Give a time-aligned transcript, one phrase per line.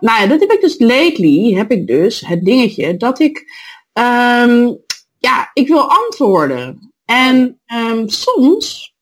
[0.00, 3.52] nou ja, dat heb ik dus lately, heb ik dus het dingetje dat ik,
[3.92, 4.72] ehm,
[5.18, 6.92] ja, ik wil antwoorden.
[7.04, 8.94] En ehm, soms,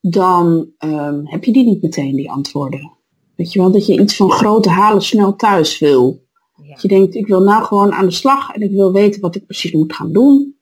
[0.00, 2.92] dan ehm, heb je die niet meteen, die antwoorden.
[3.36, 6.24] Weet je wel, dat je iets van grote halen snel thuis wil.
[6.62, 6.68] Ja.
[6.72, 9.36] Dat je denkt, ik wil nou gewoon aan de slag en ik wil weten wat
[9.36, 10.56] ik precies moet gaan doen.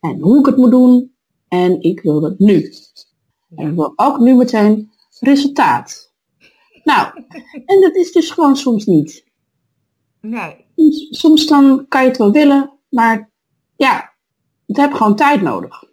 [0.00, 1.12] En hoe ik het moet doen.
[1.48, 2.72] En ik wil dat nu.
[3.56, 4.90] En ik wil ook nu meteen
[5.20, 6.03] resultaat.
[6.84, 7.24] Nou,
[7.66, 9.24] en dat is dus gewoon soms niet.
[10.20, 10.66] Nee.
[11.10, 13.30] Soms, dan kan je het wel willen, maar
[13.76, 14.12] ja,
[14.66, 15.84] het heeft gewoon tijd nodig.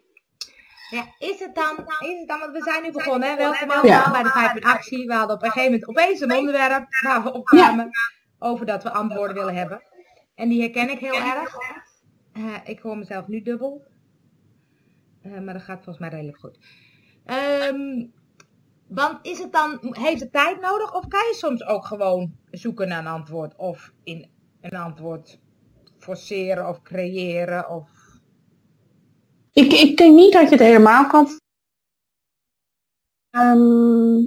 [0.90, 3.36] Ja, is het dan, is het dan, want we zijn nu begonnen, hè?
[3.36, 4.10] welkom allemaal Ja.
[4.10, 5.06] bij de 5 in actie.
[5.06, 7.90] We hadden op een gegeven moment opeens een onderwerp waar we opkwamen
[8.38, 9.82] over dat we antwoorden willen hebben.
[10.34, 11.56] En die herken ik heel erg.
[12.32, 13.84] Eh, ik hoor mezelf nu dubbel.
[15.22, 16.58] Eh, maar dat gaat volgens mij redelijk goed.
[17.24, 18.06] Ehm,
[18.94, 22.88] want is het dan, heeft het tijd nodig of kan je soms ook gewoon zoeken
[22.88, 23.56] naar een antwoord?
[23.56, 25.38] Of in een antwoord
[25.98, 27.90] forceren of creëren of...
[29.52, 31.28] Ik, ik denk niet dat je het helemaal kan.
[33.30, 34.26] Ehm,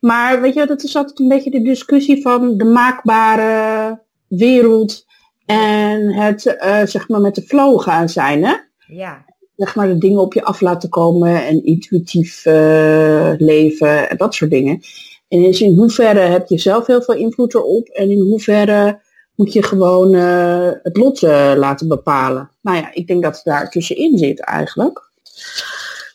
[0.00, 5.04] maar weet je, dat is altijd een beetje de discussie van de maakbare wereld
[5.46, 8.44] en het eh, zeg maar met de flow gaan zijn.
[8.44, 8.54] Hè?
[8.86, 9.24] Ja,
[9.56, 14.34] Zeg maar de dingen op je af laten komen en intuïtief eh, leven en dat
[14.34, 14.80] soort dingen.
[15.28, 19.00] En dus in hoeverre heb je zelf heel veel invloed erop en in hoeverre
[19.34, 22.50] moet je gewoon eh, het lot eh, laten bepalen.
[22.62, 25.10] Nou ja, ik denk dat het daar tussenin zit eigenlijk.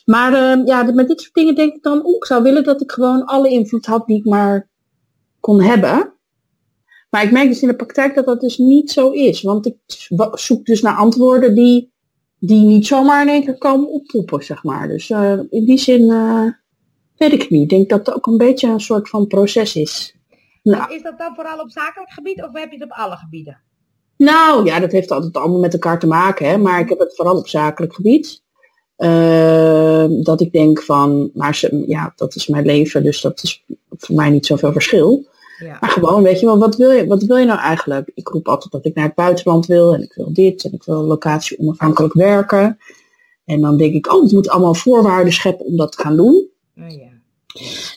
[0.05, 0.31] Maar
[0.65, 3.25] ja, met dit soort dingen denk ik dan, oeh, ik zou willen dat ik gewoon
[3.25, 4.69] alle invloed had die ik maar
[5.39, 6.13] kon hebben.
[7.11, 9.41] Maar ik merk dus in de praktijk dat dat dus niet zo is.
[9.41, 9.75] Want ik
[10.33, 11.90] zoek dus naar antwoorden die,
[12.43, 14.87] die niet zomaar in één keer komen oppoppen, zeg maar.
[14.87, 16.45] Dus eh, in die zin eh,
[17.17, 17.61] weet ik niet.
[17.61, 20.15] Ik denk dat het ook een beetje een soort van proces is.
[20.63, 23.61] Nou, Is dat dan vooral op zakelijk gebied of heb je het op alle gebieden?
[24.17, 26.49] Nou ja, dat heeft altijd allemaal met elkaar te maken.
[26.49, 26.57] Hè?
[26.57, 28.43] Maar ik heb het vooral op zakelijk gebied.
[28.95, 33.65] Eh, dat ik denk van, maar ze, ja, dat is mijn leven, dus dat is
[33.89, 35.27] voor mij niet zoveel verschil.
[35.61, 35.77] Ja.
[35.79, 38.11] Maar gewoon, weet je wel, wat wil je, wat wil je nou eigenlijk?
[38.13, 40.83] Ik roep altijd dat ik naar het buitenland wil en ik wil dit en ik
[40.83, 42.79] wil locatie onafhankelijk werken.
[43.45, 46.47] En dan denk ik, oh, het moet allemaal voorwaarden scheppen om dat te gaan doen.
[46.77, 47.09] Oh, ja.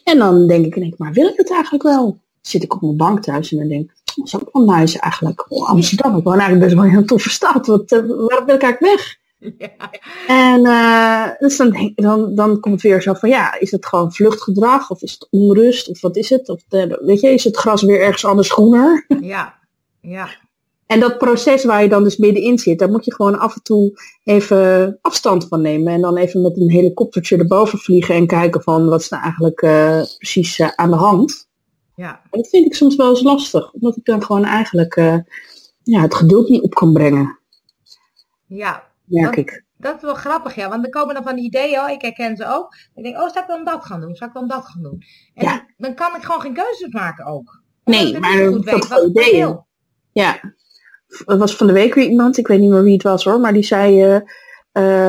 [0.05, 2.05] En dan denk ik, denk, maar wil ik het eigenlijk wel?
[2.05, 4.65] Dan zit ik op mijn bank thuis en dan denk ik, dat is ook wel
[4.65, 5.47] nice eigenlijk.
[5.49, 7.67] Oh, Amsterdam, ik woon eigenlijk best wel een toffe stad.
[7.67, 9.19] Wat, eh, waarom wil ik eigenlijk weg?
[9.59, 9.91] Ja.
[10.27, 14.12] En eh, dus dan, dan, dan komt het weer zo van, ja, is het gewoon
[14.12, 14.91] vluchtgedrag?
[14.91, 15.88] Of is het onrust?
[15.88, 16.49] Of wat is het?
[16.49, 19.05] Of de, weet je, is het gras weer ergens anders groener?
[19.21, 19.55] Ja.
[20.00, 20.28] Ja.
[20.87, 23.62] En dat proces waar je dan dus middenin zit, daar moet je gewoon af en
[23.62, 25.93] toe even afstand van nemen.
[25.93, 29.62] En dan even met een helikoptertje erboven vliegen en kijken van wat is nou eigenlijk
[29.62, 31.49] eh, precies eh, aan de hand.
[31.94, 32.21] Ja.
[32.31, 34.94] En dat vind ik soms wel eens lastig, omdat ik dan gewoon eigenlijk
[35.82, 37.38] ja, het geduld niet op kan brengen,
[38.47, 38.93] Ja.
[39.07, 39.65] Want- ik.
[39.77, 40.69] Dat is wel grappig, ja.
[40.69, 42.75] Want er komen dan van die ideeën, oh, ik herken ze ook.
[42.95, 44.15] Ik denk, oh, zou ik dan dat gaan doen?
[44.17, 45.03] Zou ik dan dat gaan doen?
[45.35, 45.67] En Ja.
[45.77, 47.63] dan kan ik gewoon geen keuzes maken ook.
[47.85, 49.61] Nee, maar dat goed is weet wat ideeën.
[50.13, 50.41] Ja,
[51.27, 53.41] er was van de week weer iemand, ik weet niet meer wie het was hoor,
[53.41, 54.21] maar die zei, eh,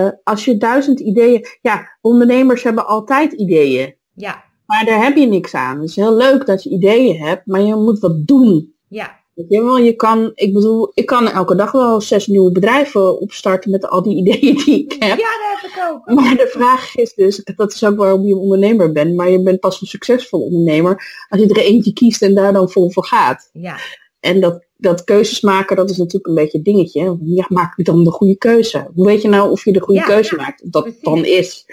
[0.06, 4.44] eh, als je duizend ideeën, ja, ondernemers hebben altijd ideeën, Ja.
[4.66, 5.80] maar daar heb je niks aan.
[5.80, 8.74] Het is heel leuk dat je ideeën hebt, maar je moet wat doen.
[8.88, 9.24] Ja.
[9.36, 13.20] Weet je wel, je kan, ik bedoel, ik kan elke dag wel zes nieuwe bedrijven
[13.20, 15.18] opstarten met al die ideeën die ik Ja, heb.
[15.18, 15.28] dat
[15.62, 16.16] heb ik ook.
[16.24, 19.60] Maar de vraag is dus, dat is ook waarom je ondernemer bent, maar je bent
[19.60, 23.50] pas een succesvol ondernemer als je er eentje kiest en daar dan vol voor gaat.
[23.54, 23.78] Ja.
[24.20, 27.18] En dat, dat keuzes maken, dat is natuurlijk een beetje een dingetje.
[27.24, 28.88] Ja, maak je dan de goede keuze?
[28.96, 30.64] Hoe weet je nou of je de goede Ja, keuze ja, maakt?
[30.64, 31.02] Of dat precies.
[31.02, 31.66] dan is.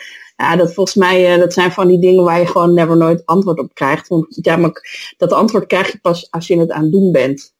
[0.42, 3.26] Ja, dat volgens mij, eh, dat zijn van die dingen waar je gewoon never nooit
[3.26, 4.08] antwoord op krijgt.
[4.08, 4.72] Want ja, maar
[5.16, 7.54] dat antwoord krijg je pas als je het aan het doen bent.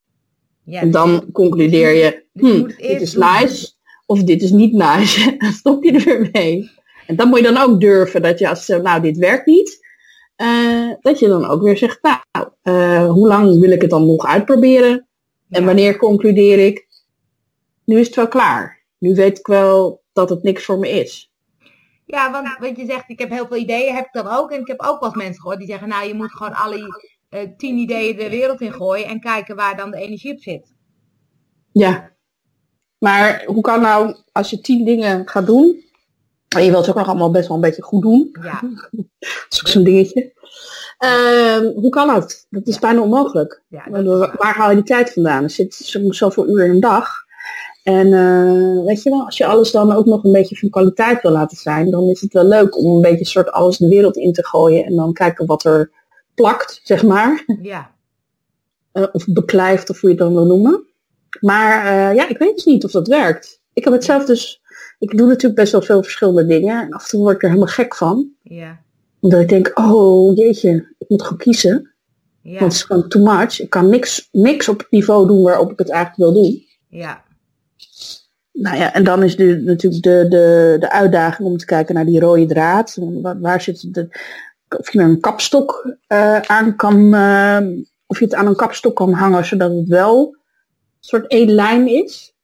[0.64, 3.24] ja En dan concludeer je, dus je hm, dit is doen.
[3.24, 3.72] nice
[4.06, 5.34] of dit is niet nice.
[5.38, 6.70] Dan stop je er weer mee.
[7.06, 9.86] En dan moet je dan ook durven dat je als, eh, nou dit werkt niet,
[10.36, 14.06] eh, dat je dan ook weer zegt, nou, eh, hoe lang wil ik het dan
[14.06, 15.06] nog uitproberen?
[15.50, 16.86] En wanneer concludeer ik,
[17.84, 18.84] nu is het wel klaar.
[18.98, 21.31] Nu weet ik wel dat het niks voor me is.
[22.04, 24.50] Ja, want wat je zegt, ik heb heel veel ideeën, heb ik dat ook.
[24.50, 27.04] En ik heb ook wel eens mensen gehoord die zeggen, nou, je moet gewoon alle
[27.28, 30.72] eh, tien ideeën de wereld in gooien en kijken waar dan de energie op zit.
[31.72, 32.10] Ja.
[32.98, 35.84] Maar hoe kan nou, als je tien dingen gaat doen,
[36.56, 38.60] en je wilt het ook nog allemaal best wel een beetje goed doen, Ja,
[39.20, 40.32] dat is ook zo'n dingetje.
[40.98, 42.46] Ehm, hoe kan dat?
[42.50, 42.80] Dat is Ja.
[42.80, 43.62] bijna onmogelijk.
[43.68, 45.42] ja dat Want is Waar, haal je die tijd vandaan?
[45.42, 47.08] Er zit zo- zoveel uur in een dag.
[47.82, 51.22] En eh, weet je wel, als je alles dan ook nog een beetje van kwaliteit
[51.22, 54.16] wil laten zijn, dan is het wel leuk om een beetje soort alles de wereld
[54.16, 55.90] in te gooien en dan kijken wat er
[56.34, 57.44] plakt, zeg maar.
[57.62, 57.90] Ja,
[59.12, 60.86] of beklijft, of hoe je het dan wil noemen.
[61.40, 63.60] Maar ja, ik weet dus niet of dat werkt.
[63.72, 64.62] Ik heb het zelf dus,
[64.98, 66.82] ik doe natuurlijk best wel veel verschillende dingen.
[66.82, 68.30] En af en toe word ik er helemaal gek van.
[68.42, 68.80] Ja.
[69.20, 71.94] Omdat ik denk, oh jeetje, ik moet gaan kiezen.
[72.42, 72.50] Ja.
[72.50, 73.60] Want het is gewoon too much.
[73.60, 76.62] Ik kan niks, niks op het niveau doen waarop ik het eigenlijk wil doen.
[76.88, 77.24] Ja.
[78.52, 82.04] Nou ja, en dan is de, natuurlijk de, de, de uitdaging om te kijken naar
[82.04, 82.98] die rode draad.
[83.00, 84.08] Waar, waar zit de,
[84.78, 87.60] of je er een kapstok uh, aan kan, uh,
[88.06, 90.36] of je het aan een kapstok kan hangen, zodat het wel een
[91.00, 92.34] soort één lijn is.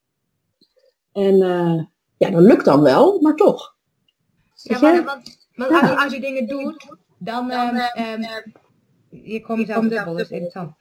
[1.12, 1.82] En uh,
[2.16, 3.76] ja, dat lukt dan wel, maar toch.
[4.54, 6.86] Ja, maar, want, want als, je, als je dingen doet,
[7.18, 8.26] dan, dan um,
[9.10, 10.72] je komt jezelf dubbel, dat is interessant.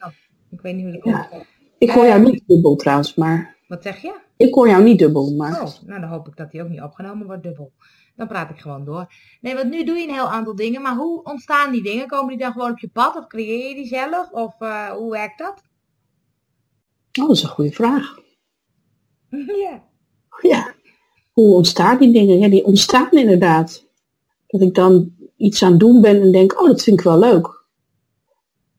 [0.49, 1.31] Ik weet niet hoe dat komt.
[1.31, 1.45] Ja.
[1.77, 3.55] Ik hoor jou niet dubbel trouwens, maar...
[3.67, 4.19] Wat zeg je?
[4.37, 5.61] Ik hoor jou niet dubbel, maar...
[5.61, 7.71] Oh, nou dan hoop ik dat die ook niet opgenomen wordt dubbel.
[8.15, 9.13] Dan praat ik gewoon door.
[9.41, 12.07] Nee, want nu doe je een heel aantal dingen, maar hoe ontstaan die dingen?
[12.07, 14.31] Komen die dan gewoon op je pad of creëer je die zelf?
[14.31, 15.63] Of uh, hoe werkt dat?
[17.19, 18.17] Oh, dat is een goede vraag.
[19.63, 19.83] ja.
[20.41, 20.73] Ja.
[21.31, 22.39] Hoe ontstaan die dingen?
[22.39, 23.85] Ja, die ontstaan inderdaad.
[24.47, 27.19] Dat ik dan iets aan het doen ben en denk, oh, dat vind ik wel
[27.19, 27.56] leuk.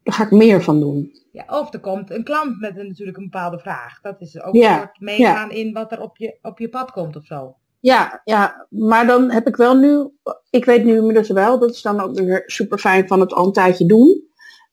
[0.08, 1.12] Daar ga ik meer van doen.
[1.32, 4.00] Ja, of er komt een klant met een, natuurlijk een bepaalde vraag.
[4.00, 5.54] Dat is ook ja, een soort meegaan ja.
[5.54, 7.54] in wat er op je, op je pad komt of zo.
[7.80, 10.10] Ja, ja, maar dan heb ik wel nu,
[10.50, 13.46] ik weet nu inmiddels wel, dat is dan ook weer super fijn van het al
[13.46, 14.26] een tijdje doen.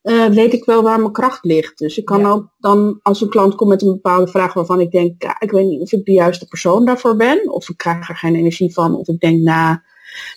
[0.04, 1.78] Uh, weet ik wel waar mijn kracht ligt.
[1.78, 2.30] Dus ik kan ja.
[2.30, 5.52] ook dan, als een klant komt met een bepaalde vraag waarvan ik denk, ja, ik
[5.52, 8.74] weet niet of ik de juiste persoon daarvoor ben, of ik krijg er geen energie
[8.74, 9.78] van, of ik denk, nou,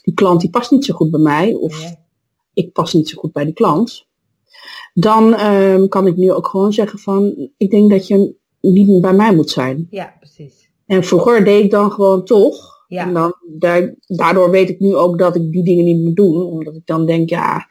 [0.02, 1.94] die klant die past niet zo goed bij mij, of
[2.52, 4.07] ik pas niet zo goed bij die klant.
[4.94, 9.00] Dan um, kan ik nu ook gewoon zeggen van, ik denk dat je niet meer
[9.00, 9.86] bij mij moet zijn.
[9.90, 10.70] Ja, precies.
[10.86, 12.76] En vroeger deed ik dan gewoon toch.
[12.88, 13.06] Ja.
[13.06, 16.42] En dan, daar, daardoor weet ik nu ook dat ik die dingen niet moet doen.
[16.42, 17.66] Omdat ik dan denk, ja,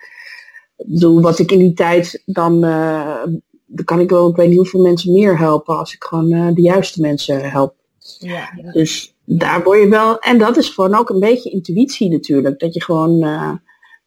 [0.85, 3.23] doe wat ik in die tijd dan, uh,
[3.65, 6.47] dan kan ik wel, ik weet niet hoeveel mensen meer helpen als ik gewoon uh,
[6.53, 7.75] de juiste mensen help.
[8.19, 8.71] Ja, ja.
[8.71, 12.59] Dus daar word je wel, en dat is gewoon ook een beetje intuïtie natuurlijk.
[12.59, 13.53] Dat je gewoon, uh,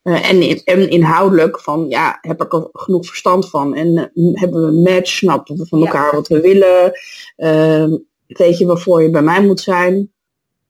[0.03, 3.75] uh, en, en inhoudelijk van, ja, heb ik er genoeg verstand van.
[3.75, 5.85] En uh, hebben we een match, snappen we van Ja.
[5.87, 6.93] elkaar wat we willen.
[7.37, 10.13] Uh, weet je waarvoor je bij mij moet zijn.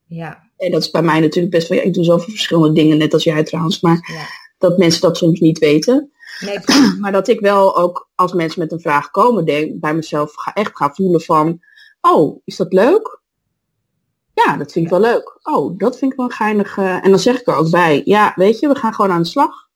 [0.06, 2.98] Ja, En dat is bij mij natuurlijk best wel, ja, ik doe zoveel verschillende dingen,
[2.98, 3.80] net als jij trouwens.
[3.80, 4.24] Maar ja.
[4.58, 6.10] dat mensen dat soms niet weten.
[6.40, 6.58] Nee.
[7.00, 10.52] Maar dat ik wel ook, als mensen met een vraag komen, denk, bij mezelf ga,
[10.52, 11.60] echt ga voelen van,
[12.00, 13.19] oh, is dat leuk?
[14.34, 15.38] Ja, dat vind ik wel leuk.
[15.42, 16.76] Oh, dat vind ik wel geinig.
[16.76, 19.22] Uh, en dan zeg ik er ook bij, ja, weet je, we gaan gewoon aan
[19.22, 19.68] de slag.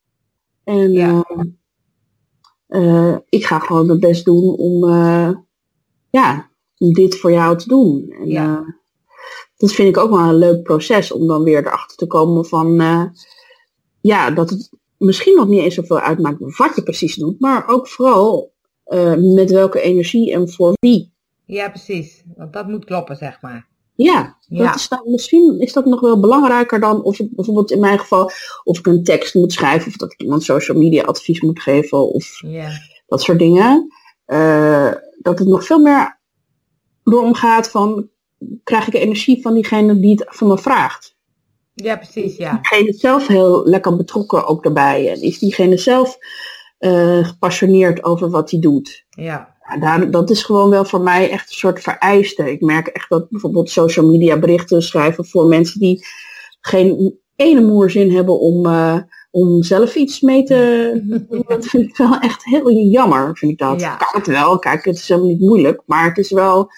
[0.63, 1.23] En Ja.
[2.67, 4.89] uh, ik ga gewoon mijn best doen om,
[6.09, 8.09] ja, om dit voor jou te doen.
[8.19, 8.75] En, Ja.
[9.57, 12.75] dat vind ik ook wel een leuk proces om dan weer erachter te komen van,
[14.01, 17.87] ja, dat het misschien nog niet eens zoveel uitmaakt wat je precies doet, maar ook
[17.87, 18.53] vooral
[19.17, 21.13] met welke energie en voor wie.
[21.45, 22.23] ja, precies.
[22.35, 23.67] Want dat moet kloppen, zeg maar.
[23.95, 24.65] Ja, Ja.
[24.65, 27.99] Dat is dan, misschien is dat nog wel belangrijker dan of ik bijvoorbeeld in mijn
[27.99, 28.31] geval
[28.63, 32.13] of ik een tekst moet schrijven of dat ik iemand social media advies moet geven
[32.13, 32.41] of
[33.07, 33.93] dat soort dingen.
[34.27, 36.19] Uh, dat het nog veel meer
[37.03, 38.09] door omgaat van
[38.63, 41.15] krijg ik energie van diegene die het van me vraagt.
[41.73, 42.51] ja precies, ja.
[42.61, 45.09] Diegene zelf heel lekker betrokken ook daarbij.
[45.11, 46.17] En is diegene zelf
[46.79, 49.05] uh, gepassioneerd over wat hij doet.
[49.09, 52.51] Ja, Ja, daar, dat is gewoon wel voor mij echt een soort vereiste.
[52.51, 56.05] Ik merk echt dat bijvoorbeeld social media berichten schrijven voor mensen die
[56.61, 58.97] geen ene moerzin hebben om, uh,
[59.31, 61.43] om zelf iets mee te doen.
[61.47, 63.81] Dat vind ik wel echt heel jammer, vind ik dat.
[63.81, 63.95] Ja.
[63.95, 65.81] Kan het wel, kijk, het is helemaal niet moeilijk.
[65.85, 66.69] Maar het is wel,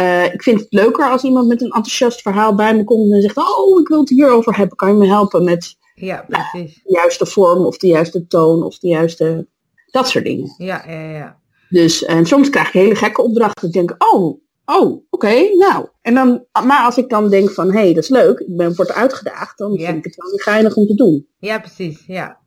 [0.00, 3.22] uh, ik vind het leuker als iemand met een enthousiast verhaal bij me komt en
[3.22, 4.76] zegt, oh, ik wil het hierover hebben.
[4.76, 6.80] Kan je me helpen met ja, precies.
[6.82, 9.46] de juiste vorm of de juiste toon of de juiste,
[9.90, 10.54] dat soort dingen.
[10.58, 11.42] Ja, ja, ja.
[11.74, 13.68] Dus en soms krijg je hele gekke opdrachten.
[13.68, 15.88] Ik denk, oh, oh, oké, okay, nou.
[16.02, 18.74] En dan, maar als ik dan denk van, hé, hey, dat is leuk, ik ben
[18.74, 19.86] wordt uitgedaagd, dan Ja.
[19.86, 21.26] vind ik het wel weer geinig om te doen.
[21.38, 22.38] Ja, precies, ja.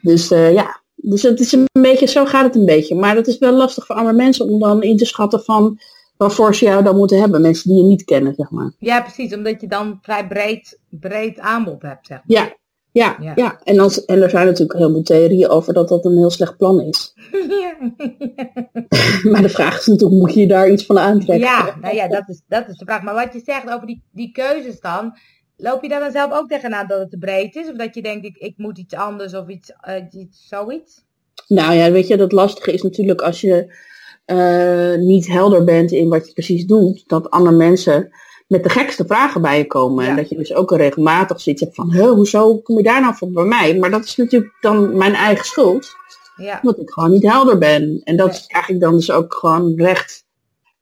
[0.00, 2.94] Dus uh, ja, dus het is een beetje, zo gaat het een beetje.
[2.94, 5.78] Maar dat is wel lastig voor andere mensen om dan in te schatten van
[6.16, 7.40] waarvoor ze jou dan moeten hebben.
[7.40, 8.72] Mensen die je niet kennen, zeg maar.
[8.78, 12.36] Ja, precies, omdat je dan vrij breed, breed aanbod hebt, zeg maar.
[12.38, 12.56] Ja,
[12.94, 13.32] ja, Ja.
[13.34, 13.60] ja.
[13.64, 16.56] En, als, en er zijn natuurlijk heel veel theorieën over dat dat een heel slecht
[16.56, 17.14] plan is.
[17.48, 17.76] Ja,
[19.30, 21.48] maar de vraag is natuurlijk, moet je daar iets van aantrekken?
[21.48, 23.02] ja nou ja, dat is, dat is de vraag.
[23.02, 25.16] Maar wat je zegt over die, die keuzes dan,
[25.56, 27.70] loop je daar dan zelf ook tegenaan dat het te breed is?
[27.70, 31.04] Of dat je denkt, ik, ik moet iets anders of iets, uh, iets zoiets?
[31.48, 33.74] Nou ja, weet je, dat lastige is natuurlijk als je
[34.26, 38.10] uh, niet helder bent in wat je precies doet, dat andere mensen
[38.46, 40.04] met de gekste vragen bij je komen.
[40.04, 40.10] Ja.
[40.10, 43.30] En dat je dus ook regelmatig zoiets hebt van, hoezo kom je daar nou voor
[43.30, 43.78] bij mij?
[43.78, 45.92] Maar dat is natuurlijk dan mijn eigen schuld.
[46.36, 46.58] Ja.
[46.62, 48.00] Omdat ik gewoon niet helder ben.
[48.04, 48.40] En dat Nee.
[48.46, 50.22] krijg ik dan dus ook gewoon recht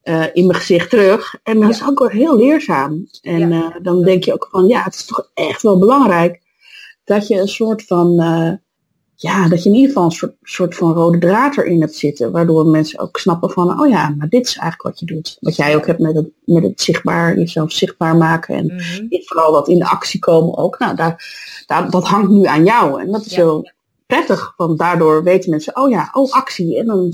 [0.02, 1.34] eh, in mijn gezicht terug.
[1.42, 1.68] En dat Ja.
[1.84, 3.06] is ook wel heel leerzaam.
[3.22, 3.70] En Ja.
[3.74, 6.40] eh, dan denk je ook van, ja, het is toch echt wel belangrijk
[7.04, 8.52] dat je een soort van, eh,
[9.22, 12.32] ja, dat je in ieder geval een soort, soort van rode draad erin hebt zitten.
[12.32, 15.36] Waardoor mensen ook snappen van, oh ja, maar dit is eigenlijk wat je doet.
[15.40, 18.54] Wat jij ook hebt met het, met het zichtbaar, jezelf zichtbaar maken.
[18.54, 19.06] En Mhm.
[19.10, 20.78] vooral dat in de actie komen ook.
[20.78, 21.24] Nou, daar,
[21.66, 23.00] daar, dat hangt nu aan jou.
[23.00, 23.36] En dat is Ja.
[23.36, 23.70] heel
[24.06, 26.78] prettig, want daardoor weten mensen, oh ja, oh actie.
[26.78, 27.12] En dan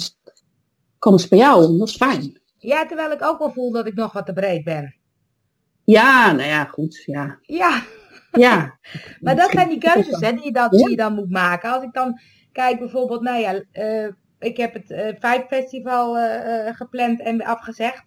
[0.99, 1.79] komen ze bij jou.
[1.79, 2.41] Dat is fijn.
[2.59, 4.95] Ja, terwijl ik ook wel voel dat ik nog wat te breed ben.
[5.85, 7.03] Ja, nou ja, goed.
[7.07, 7.39] Ja.
[7.43, 7.83] Ja,
[8.31, 8.79] ja.
[9.21, 11.73] maar dat zijn die keuzes hè, die, je dan, die je dan moet maken.
[11.73, 12.21] Als ik dan
[12.53, 14.09] kijk bijvoorbeeld, nou ja, eh,
[14.39, 18.05] ik heb het eh Vibe Festival eh, gepland en afgezegd.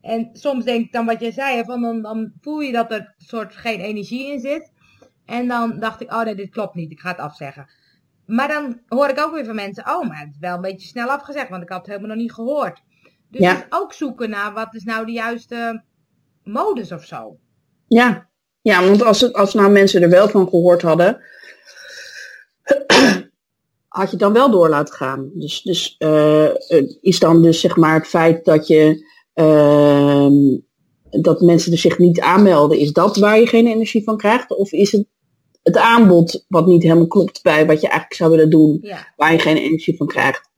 [0.00, 3.14] En soms denk ik dan wat jij zei, van dan, dan voel je dat er
[3.16, 4.72] soort geen energie in zit.
[5.24, 7.70] En dan dacht ik, oh nee, dit klopt niet, ik ga het afzeggen.
[8.26, 10.88] Maar dan hoor ik ook weer van mensen, oh, maar het is wel een beetje
[10.88, 12.82] snel afgezegd, want ik had het helemaal nog niet gehoord.
[13.30, 13.56] Dus Ja.
[13.56, 15.82] is ook zoeken naar wat is nou de juiste
[16.44, 17.38] modus of zo.
[17.88, 18.28] Ja,
[18.66, 21.20] ja want als, het, als nou mensen er wel van gehoord hadden,
[23.88, 25.30] had je het dan wel door laten gaan.
[25.34, 26.48] Dus, dus eh,
[27.00, 30.34] is dan dus zeg maar het feit dat je ehm,
[31.22, 34.56] dat mensen er zich niet aanmelden, is dat waar je geen energie van krijgt?
[34.56, 35.06] Of is het
[35.62, 39.32] het aanbod wat niet helemaal klopt bij wat je eigenlijk zou willen doen, Ja, waar
[39.32, 40.50] je geen energie van krijgt?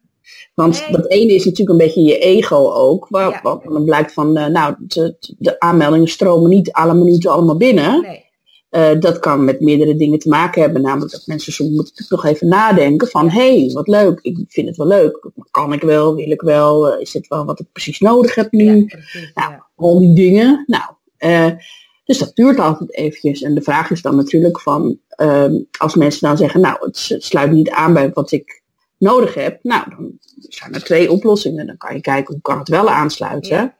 [0.54, 0.90] Want Nee.
[0.96, 3.06] dat ene is natuurlijk een beetje je ego ook.
[3.08, 3.40] Waar, Ja.
[3.42, 8.00] wat dan blijkt van, eh, nou, de, de aanmeldingen stromen niet alle minuten allemaal binnen.
[8.00, 8.26] nee.
[8.68, 10.82] Eh, dat kan met meerdere dingen te maken hebben.
[10.82, 13.30] Namelijk dat mensen soms moeten nog even nadenken van...
[13.30, 15.30] hé, hey, wat leuk, ik vind het wel leuk.
[15.50, 16.88] Kan ik wel, wil ik wel?
[16.92, 18.76] Eh, is dit wel wat ik precies nodig heb nu?
[18.76, 19.30] Ja, precies.
[19.34, 19.66] Nou, Ja.
[19.76, 20.64] Al die dingen.
[20.66, 21.56] Nou,
[22.04, 23.42] dus dat duurt altijd eventjes.
[23.42, 24.98] En de vraag is dan natuurlijk van...
[25.08, 26.60] ehm, als mensen dan zeggen...
[26.60, 28.62] nou, het sluit niet aan bij wat ik
[28.98, 29.58] nodig heb.
[29.62, 30.12] Nou, dan
[30.48, 31.66] zijn er twee oplossingen.
[31.66, 33.56] Dan kan je kijken hoe kan het wel aansluiten.
[33.56, 33.74] Ja,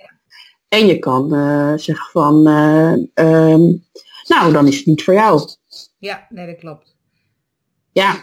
[0.68, 2.46] En je kan eh, zeggen van...
[2.46, 3.62] eh, ehm,
[4.28, 5.40] nou, dan is het niet voor jou.
[5.98, 6.96] ja, nee, dat klopt.
[7.92, 8.16] Ja,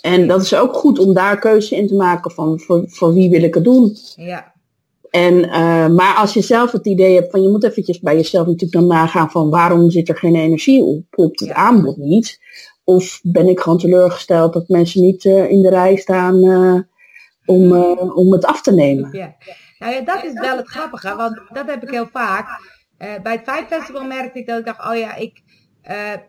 [0.00, 3.30] en dat is ook goed om daar keuze in te maken van voor, voor wie
[3.30, 3.96] wil ik het doen.
[4.16, 4.52] Ja,
[5.10, 8.46] En, eh, maar als je zelf het idee hebt van je moet eventjes bij jezelf
[8.46, 11.54] natuurlijk dan nagaan van waarom zit er geen energie op, op het Ja.
[11.54, 12.38] aanbod niet.
[12.84, 16.80] Of ben ik gewoon teleurgesteld dat mensen niet eh, in de rij staan eh,
[17.44, 19.08] om, eh, om het af te nemen.
[19.12, 19.34] ja.
[19.78, 22.60] Nou ja, dat is wel het grappige, want dat heb ik heel vaak.
[22.98, 25.42] Bij het Vibe Festival merkte ik dat ik dacht, oh ja, ik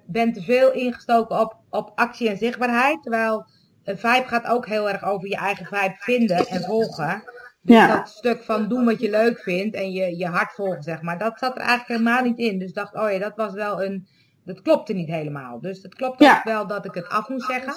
[0.05, 3.01] ben te veel ingestoken op, op actie en zichtbaarheid.
[3.01, 3.45] Terwijl
[3.83, 7.23] een Vibe gaat ook heel erg over je eigen Vibe vinden en volgen.
[7.61, 7.95] Dus Ja.
[7.95, 11.17] dat stuk van doen wat je leuk vindt en je, je hart volgen, zeg maar.
[11.17, 12.59] Dat zat er eigenlijk helemaal niet in.
[12.59, 14.07] Dus ik dacht, oh ja, dat was wel een...
[14.45, 15.59] Dat klopte niet helemaal.
[15.61, 16.37] Dus het klopte Ja.
[16.37, 17.73] ook wel dat ik het af moest zeggen.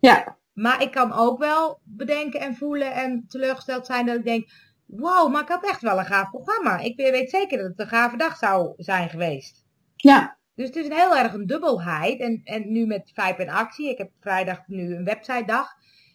[0.00, 4.50] Ja, Maar ik kan ook wel bedenken en voelen en teleurgesteld zijn dat ik denk,
[4.86, 6.78] wow, maar ik had echt wel een gaaf programma.
[6.78, 9.64] Ik weet zeker dat het een gave dag zou zijn geweest.
[9.96, 12.20] ja, Dus het is een heel erg een dubbelheid.
[12.20, 15.68] En, en nu met Vijp in actie, ik heb vrijdag nu een websitedag.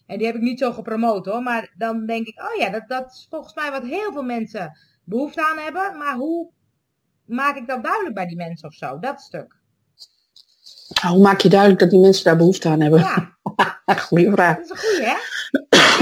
[0.07, 1.41] En die heb ik niet zo gepromoot hoor.
[1.41, 4.77] Maar dan denk ik, oh ja, dat, dat is volgens mij wat heel veel mensen
[5.03, 5.97] behoefte aan hebben.
[5.97, 6.51] Maar hoe
[7.25, 8.99] maak ik dat duidelijk bij die mensen of zo?
[8.99, 9.59] Dat stuk.
[11.01, 12.99] Nou, hoe maak je duidelijk dat die mensen daar behoefte aan hebben?
[12.99, 13.35] Ja,
[14.07, 14.55] Goeie vraag.
[14.57, 15.15] Dat is een goeie, hè?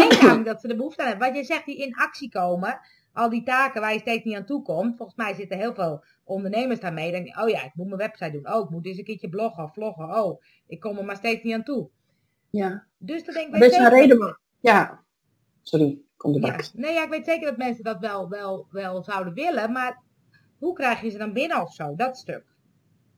[0.03, 1.27] Ik denk namelijk dat ze er behoefte aan hebben.
[1.27, 2.79] Wat je zegt, die in actie komen,
[3.13, 4.97] al die taken waar je steeds niet aan toe komt.
[4.97, 7.11] Volgens mij zitten heel veel ondernemers daarmee.
[7.11, 8.53] Denk je, oh ja, ik moet mijn website doen.
[8.53, 10.23] Oh, ik moet eens een keertje bloggen of vloggen.
[10.23, 11.89] Oh, ik kom er maar steeds niet aan toe.
[12.49, 12.85] Ja.
[12.97, 14.39] Dus dan denk ik, is een reden.
[14.59, 15.03] Ja,
[15.61, 16.65] sorry, kom Ja, erbij.
[16.73, 19.71] nee, ja, ik weet zeker dat mensen dat wel, wel, wel zouden willen.
[19.71, 20.01] Maar
[20.57, 21.95] hoe krijg je ze dan binnen of zo?
[21.95, 22.43] Dat stuk.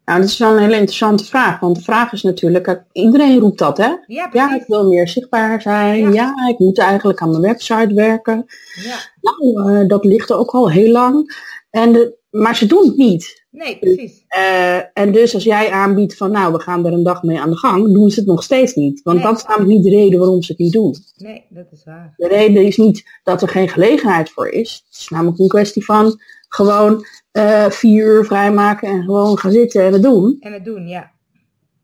[0.06, 1.60] Nou, dat is wel een hele interessante vraag.
[1.60, 3.90] Want de vraag is natuurlijk, iedereen roept dat, hè?
[4.08, 6.14] Ja, Ja, ik wil meer zichtbaar zijn.
[6.14, 6.34] Ja.
[6.38, 8.46] Ja, ik moet eigenlijk aan mijn website werken.
[8.84, 8.96] Ja.
[9.22, 11.36] Nou, eh, dat ligt er ook al heel lang.
[11.70, 13.40] En de, maar ze doen het niet.
[13.52, 14.24] Nee, precies.
[14.28, 17.50] Eh, en dus als jij aanbiedt van, nou, we gaan er een dag mee aan
[17.50, 19.02] de gang, doen ze het nog steeds niet.
[19.04, 19.26] Want Nee.
[19.26, 20.96] dat is namelijk niet de reden waarom ze het niet doen.
[21.18, 22.14] Nee, dat is waar.
[22.18, 24.84] De reden is niet dat er geen gelegenheid voor is.
[24.90, 26.20] Het is namelijk een kwestie van
[26.54, 30.38] gewoon eh, vier uur vrijmaken en gewoon gaan zitten en het doen.
[30.40, 31.12] En het doen, ja.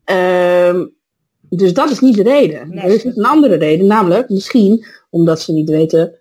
[0.04, 0.86] Ehm,
[1.48, 2.68] dus dat is niet de reden.
[2.68, 2.84] Nee.
[2.84, 6.20] er is een andere reden, namelijk misschien omdat ze niet weten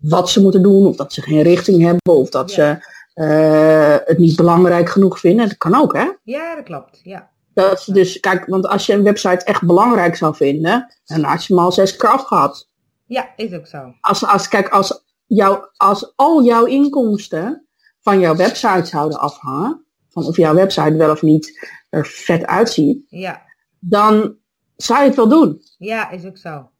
[0.00, 2.80] wat ze moeten doen, of dat ze geen richting hebben, of dat Ja.
[2.80, 5.48] ze eh, het niet belangrijk genoeg vinden.
[5.48, 6.10] Dat kan ook, hè?
[6.22, 7.00] Ja, dat klopt.
[7.02, 7.30] Ja.
[7.54, 11.44] Dat ze dus, kijk, want als je een website echt belangrijk zou vinden, dan had
[11.44, 12.68] je hem al zes keer afgehad.
[13.06, 13.94] ja, is ook zo.
[14.00, 17.66] Als, als, kijk, als, jou, als al jouw inkomsten
[18.00, 23.04] van jouw website zouden afhangen, van of jouw website wel of niet er vet uitziet,
[23.08, 23.42] Ja.
[23.78, 24.36] dan
[24.76, 25.62] zou je het wel doen.
[25.78, 26.70] Ja, is ook zo.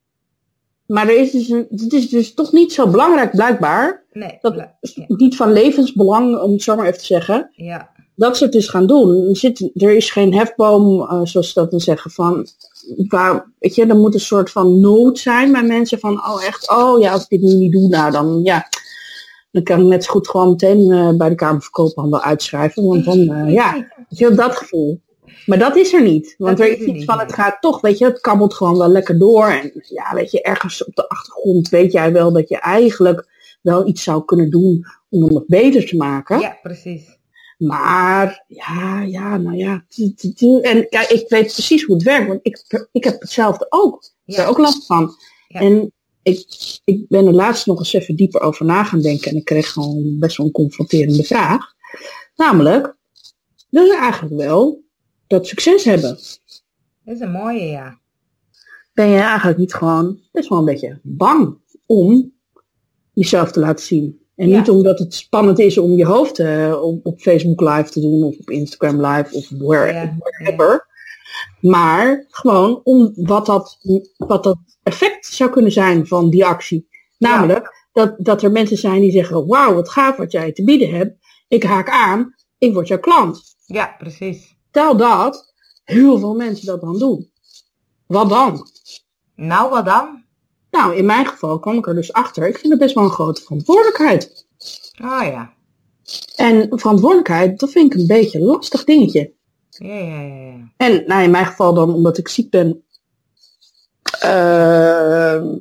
[0.87, 4.05] Maar er is dus een, het is dus toch niet zo belangrijk blijkbaar.
[4.13, 4.39] Nee.
[4.41, 5.05] Dat bla- is ja.
[5.09, 7.51] niet van levensbelang, om het zo maar even te zeggen.
[7.53, 7.95] ja.
[8.19, 9.29] Dat ze het dus gaan doen.
[9.29, 12.47] Er, zit, er is geen hefboom, eh, zoals ze dat dan zeggen, van...
[13.09, 16.71] Waar, weet je, er moet een soort van nood zijn bij mensen van, oh echt,
[16.71, 18.69] oh ja, als ik dit nu niet doe, nou dan, ja,
[19.51, 22.87] dan kan ik net zo goed gewoon meteen eh, bij de Kamer van Koophandel uitschrijven,
[22.87, 25.05] want dan, eh, ja, weet je, dat gevoel.
[25.47, 27.81] Maar dat is er niet, want Dat er is iets niet, van, het gaat toch,
[27.81, 31.09] weet je, het kabbelt gewoon wel lekker door en ja, weet je, ergens op de
[31.09, 33.29] achtergrond weet jij wel dat je eigenlijk
[33.63, 36.41] wel iets zou kunnen doen om het nog beter te maken.
[36.41, 37.16] ja, precies.
[37.57, 39.85] Maar ja, ja, nou ja.
[40.63, 44.13] En kijk, ik weet precies hoe het werkt, want ik, ik heb hetzelfde ook.
[44.25, 45.15] Ik heb er ook last van.
[45.49, 46.45] En ik,
[46.85, 49.73] ik ben er laatst nog eens even dieper over na gaan denken en ik kreeg
[49.73, 51.75] gewoon best wel een confronterende vraag.
[52.37, 52.97] Namelijk,
[53.71, 54.85] wil je eigenlijk wel
[55.27, 56.19] dat succes hebben?
[57.05, 57.99] Dat is een mooie, ja.
[58.93, 62.33] Ben je eigenlijk niet gewoon best wel een beetje bang om
[63.13, 64.26] jezelf te laten zien?
[64.37, 64.59] En Ja.
[64.59, 68.23] niet omdat het spannend is om je hoofd eh, op, op Facebook live te doen
[68.23, 70.87] of op Instagram live of where, Ja, wherever.
[71.61, 73.79] Maar gewoon om wat dat,
[74.17, 76.89] wat dat effect zou kunnen zijn van die actie.
[77.19, 80.91] Namelijk dat, dat er mensen zijn die zeggen, wauw wat gaaf wat jij te bieden
[80.91, 81.15] hebt.
[81.49, 83.43] Ik haak aan, ik word jouw klant.
[83.67, 84.57] Ja, precies.
[84.69, 87.31] Stel dat heel veel mensen dat dan doen.
[88.07, 88.67] Wat dan?
[89.35, 90.25] Nou, wat dan?
[90.77, 92.47] Nou, in mijn geval kwam ik er dus achter.
[92.49, 94.47] Ik vind het best wel een grote verantwoordelijkheid.
[95.03, 95.53] Oh ja.
[96.37, 99.33] En verantwoordelijkheid, dat vind ik een beetje een lastig dingetje.
[99.69, 100.73] Ja, ja, ja.
[100.77, 102.85] En nou, in mijn geval dan, omdat ik ziek ben,
[104.21, 105.57] ehm,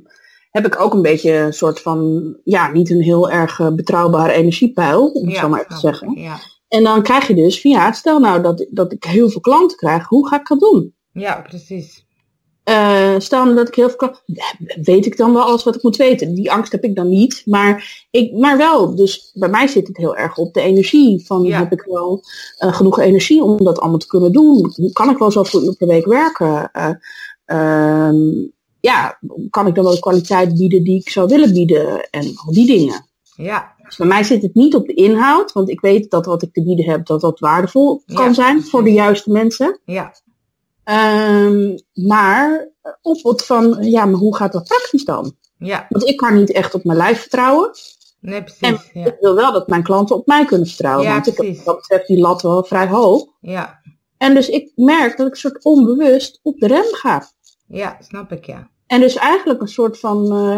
[0.51, 4.31] heb ik ook een beetje een soort van, ja, niet een heel erg eh, betrouwbare
[4.31, 5.81] energiepeil, om het Ja, zo maar even te ik.
[5.81, 6.21] zeggen.
[6.21, 6.37] Ja.
[6.67, 9.77] En dan krijg je dus van, ja, stel nou dat, dat ik heel veel klanten
[9.77, 10.93] krijg, hoe ga ik dat doen?
[11.11, 12.05] ja, precies.
[12.65, 14.21] Eh, stel dat ik heel veel klanten,
[14.81, 16.33] weet ik dan wel alles wat ik moet weten?
[16.33, 18.95] Die angst heb ik dan niet, maar, ik, maar wel.
[18.95, 21.25] Dus bij mij zit het heel erg op de energie.
[21.25, 21.57] Van Ja.
[21.59, 22.21] heb ik wel
[22.57, 24.73] eh, genoeg energie om dat allemaal te kunnen doen?
[24.93, 26.71] Kan ik wel zoveel uur per week werken?
[26.71, 26.89] Eh,
[27.45, 28.17] ehm,
[28.79, 32.09] ja, kan ik dan wel de kwaliteit bieden die ik zou willen bieden?
[32.09, 33.05] En al die dingen.
[33.35, 36.41] Ja, Dus bij mij zit het niet op de inhoud, want ik weet dat wat
[36.43, 39.79] ik te bieden heb, dat dat waardevol kan Ja, zijn voor de juiste mensen.
[39.85, 40.13] ja,
[40.85, 42.69] Ehm, maar
[43.01, 45.35] op het van, ja, maar hoe gaat dat praktisch dan?
[45.57, 45.85] ja.
[45.89, 47.69] Want ik kan niet echt op mijn lijf vertrouwen.
[48.19, 48.89] Nee, En precies.
[48.93, 51.05] Ja, ik wil wel dat mijn klanten op mij kunnen vertrouwen.
[51.05, 53.25] Ja, want ik heb dat betreft die lat wel vrij hoog.
[53.41, 53.79] ja,
[54.17, 57.27] En dus ik merk dat ik een soort onbewust op de rem ga.
[57.67, 58.69] ja, snap ik, ja.
[58.87, 60.57] En dus eigenlijk een soort van, eh,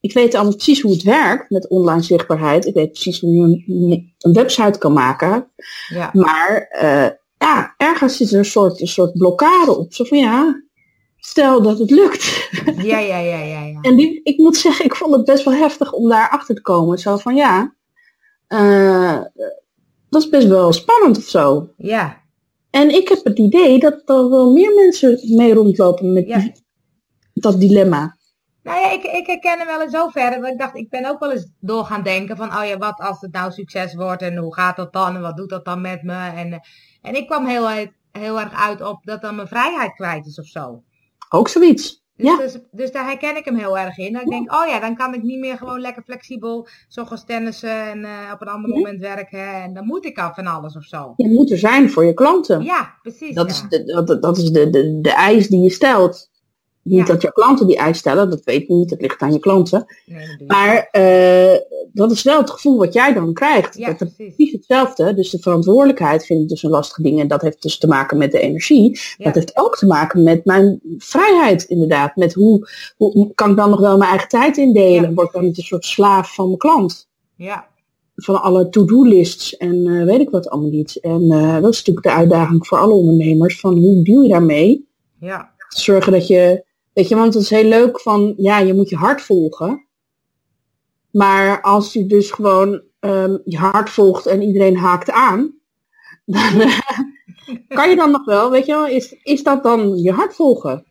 [0.00, 2.64] ik weet allemaal precies hoe het werkt met online zichtbaarheid.
[2.64, 5.50] Ik weet precies hoe je een, een website kan maken.
[5.88, 7.06] Ja, Maar eh,
[7.46, 9.94] ja, ergens zit er een soort, een soort blokkade op.
[9.94, 10.62] Zo van ja,
[11.16, 12.48] stel dat het lukt.
[12.76, 13.62] ja, ja, ja, ja.
[13.64, 13.78] ja.
[13.88, 16.60] En die, ik moet zeggen, ik vond het best wel heftig om daar achter te
[16.62, 16.98] komen.
[16.98, 17.74] Zo van ja,
[18.46, 19.20] eh,
[20.08, 21.68] dat is best wel spannend of zo.
[21.76, 22.24] Ja,
[22.70, 26.38] En ik heb het idee dat er wel meer mensen mee rondlopen met Ja.
[26.38, 26.64] die-
[27.34, 28.16] dat dilemma.
[28.62, 30.40] Nou ja, ik, ik herken hem wel in zoverre.
[30.40, 32.98] Dat ik dacht, ik ben ook wel eens door gaan denken van, oh ja, wat
[33.00, 35.80] als het nou succes wordt en hoe gaat dat dan en wat doet dat dan
[35.80, 36.12] met me?
[36.36, 36.58] En, eh,
[37.06, 40.38] en ik kwam heel, uit- heel erg uit op dat dan mijn vrijheid kwijt is
[40.38, 40.82] of zo.
[41.28, 42.04] Ook zoiets.
[42.16, 42.36] Dus, Ja.
[42.36, 44.12] dus, dus daar herken ik hem heel erg in.
[44.12, 47.90] Dat ik denk, oh ja, dan kan ik niet meer gewoon lekker flexibel zoals tennissen
[47.90, 48.76] en eh, op een ander Ja.
[48.76, 49.62] moment werken.
[49.62, 51.12] En dan moet ik af van alles of zo.
[51.16, 52.62] Je moet er zijn voor je klanten.
[52.62, 53.34] Ja, precies.
[53.34, 53.52] dat ja.
[53.52, 56.30] is, de, dat, dat is de, de, de eis die je stelt.
[56.82, 59.38] Niet dat je klanten die eis stellen, dat weet ik niet, dat ligt aan je
[59.38, 59.84] klanten.
[60.06, 60.44] Nee.
[60.46, 61.54] Maar eh,
[61.96, 63.76] dat is wel het gevoel wat jij dan krijgt.
[63.78, 64.52] ja, dat er precies.
[64.52, 65.14] hetzelfde.
[65.14, 67.20] Dus de verantwoordelijkheid vind ik dus een lastig ding.
[67.20, 68.98] En dat heeft dus te maken met de energie.
[69.16, 69.24] Ja.
[69.24, 72.16] Dat heeft ook te maken met mijn vrijheid inderdaad.
[72.16, 75.08] Met hoe, hoe kan ik dan nog wel mijn eigen tijd indelen?
[75.08, 75.14] Ja.
[75.14, 77.08] Word ik dan niet een soort slaaf van mijn klant?
[77.36, 77.66] Ja,
[78.14, 81.00] Van alle to-do-lists en eh, weet ik wat allemaal niet.
[81.00, 83.60] En eh, dat is natuurlijk de uitdaging voor alle ondernemers.
[83.60, 84.88] Van hoe deal je daarmee?
[85.20, 88.88] ja, Zorgen dat je, weet je, want het is heel leuk van, ja, je moet
[88.88, 89.85] je hart volgen.
[91.16, 95.54] Maar als je dus gewoon ehm, je hart volgt en iedereen haakt aan,
[96.24, 96.80] dan eh,
[97.68, 100.84] kan je dan nog wel, weet je wel, is, is dat dan je hart volgen?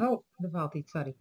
[0.00, 1.14] Oh, er valt iets, sorry.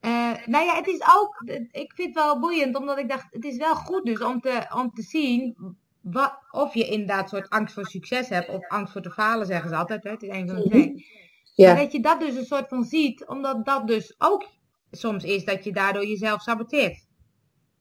[0.00, 0.10] Eh,
[0.46, 3.56] nou ja, het is ook, ik vind het wel boeiend, omdat ik dacht, het is
[3.56, 5.56] wel goed dus om te, om te zien
[6.00, 9.46] wat, of je inderdaad een soort angst voor succes hebt, of angst voor te falen,
[9.46, 10.10] zeggen ze altijd, hè?
[10.10, 10.92] het is een van de twee.
[10.92, 14.46] Maar Ja, dat je dat dus een soort van ziet, omdat dat dus ook
[14.90, 17.03] soms is dat je daardoor jezelf saboteert.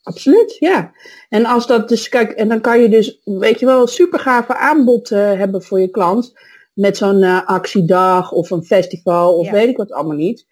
[0.03, 0.91] Absoluut, ja.
[1.29, 4.19] En als dat dus, kijk, en dan kan je dus, weet je wel, een super
[4.19, 6.33] gave aanbod eh, hebben voor je klant.
[6.73, 9.51] Met zo'n eh, actiedag of een festival of Ja.
[9.51, 10.45] weet ik wat allemaal niet.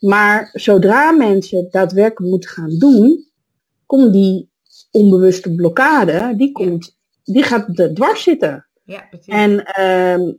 [0.00, 3.26] Maar zodra mensen daadwerkelijk moeten gaan doen,
[3.86, 4.50] komt die
[4.90, 8.66] onbewuste blokkade, die, komt, die gaat er dwars zitten.
[8.84, 9.34] Ja, precies.
[9.34, 10.32] En ehm,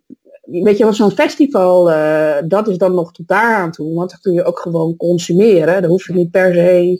[0.63, 3.95] weet je wel, zo'n festival, eh, dat is dan nog tot daar aan toe.
[3.95, 5.82] Want dan kun je ook gewoon consumeren.
[5.82, 6.99] Dan hoef je niet per se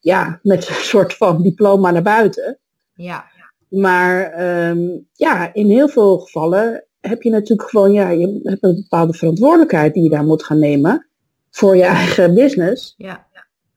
[0.00, 2.58] ja, met een soort van diploma naar buiten.
[2.94, 3.24] Ja,
[3.68, 8.74] Maar ehm, ja, in heel veel gevallen heb je natuurlijk gewoon, ja, je hebt een
[8.74, 11.06] bepaalde verantwoordelijkheid die je daar moet gaan nemen
[11.50, 12.94] voor je eigen business.
[12.96, 13.26] ja.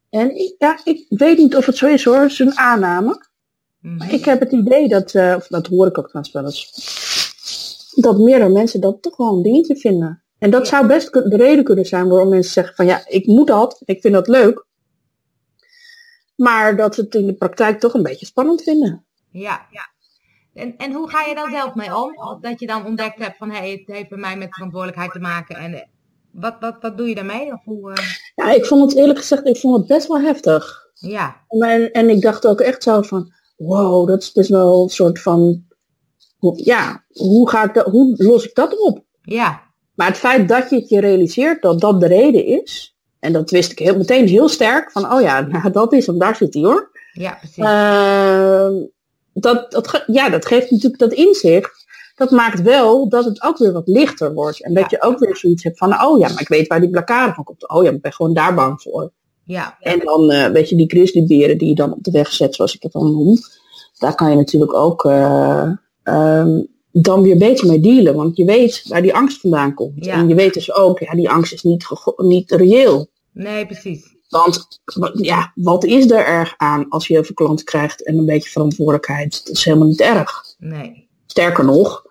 [0.10, 3.26] En ik, ja, ik weet niet of het zo is hoor, het is een aanname.
[3.82, 3.96] Mhm.
[3.98, 7.92] Maar ik heb het idee dat, eh, of dat hoor ik ook trouwens wel eens,
[7.96, 10.24] dat meerdere mensen dat toch wel een dingetje vinden.
[10.40, 10.76] En dat Ja.
[10.76, 14.02] zou best de reden kunnen zijn waarom mensen zeggen van ja, ik moet dat, ik
[14.02, 14.66] vind dat leuk.
[16.36, 19.06] Maar dat ze het in de praktijk toch een beetje spannend vinden.
[19.32, 19.94] Ja, ja.
[20.54, 22.38] En, en hoe ga je dan zelf mee om?
[22.42, 25.20] Dat je dan ontdekt hebt van, hé, hey, het heeft bij mij met verantwoordelijkheid te
[25.20, 25.56] maken.
[25.56, 25.82] En eh,
[26.32, 27.54] wat, wat, wat doe je daarmee?
[27.54, 28.04] Of hoe, eh,
[28.36, 30.90] Ja, ik vond het eerlijk gezegd, ik vond het best wel heftig.
[30.94, 34.90] ja, En, en ik dacht ook echt zo van, wow, dat is best wel een
[34.90, 35.64] soort van,
[36.56, 39.04] ja, hoe, ga ik dat, hoe los ik dat op?
[39.22, 39.62] ja,
[39.96, 42.95] Maar het feit dat je het je realiseert dat dat de reden is,
[43.26, 46.18] en dat wist ik heel, meteen heel sterk, van oh ja, nou, dat is hem,
[46.20, 46.92] daar zit hij hoor.
[47.14, 47.58] ja, precies.
[47.64, 48.74] Ehm,
[49.34, 51.84] dat, dat, ja, dat geeft natuurlijk dat inzicht.
[52.16, 54.64] Dat maakt wel dat het ook weer wat lichter wordt.
[54.64, 54.98] En dat Ja.
[55.00, 57.44] je ook weer zoiets hebt van, oh ja, maar ik weet waar die blokkade van
[57.44, 57.70] komt.
[57.70, 59.12] Oh ja, ik ben gewoon daar bang voor.
[59.44, 62.56] ja, En dan, eh, weet je, die grizzlyberen die je dan op de weg zet,
[62.56, 63.38] zoals ik het dan noem.
[64.00, 65.70] Daar kan je natuurlijk ook eh,
[66.04, 66.62] ehm,
[66.92, 68.16] dan weer beter mee dealen.
[68.16, 70.06] Want je weet waar die angst vandaan komt.
[70.06, 70.14] Ja.
[70.14, 71.86] En je weet dus ook, ja, die angst is niet,
[72.18, 73.08] niet reëel.
[73.36, 74.14] Nee, precies.
[74.30, 74.68] Want
[75.14, 78.50] ja, wat is er erg aan als je heel veel klanten krijgt en een beetje
[78.50, 79.42] verantwoordelijkheid?
[79.46, 80.44] Dat is helemaal niet erg.
[80.58, 81.10] Nee.
[81.26, 82.04] Sterker nog,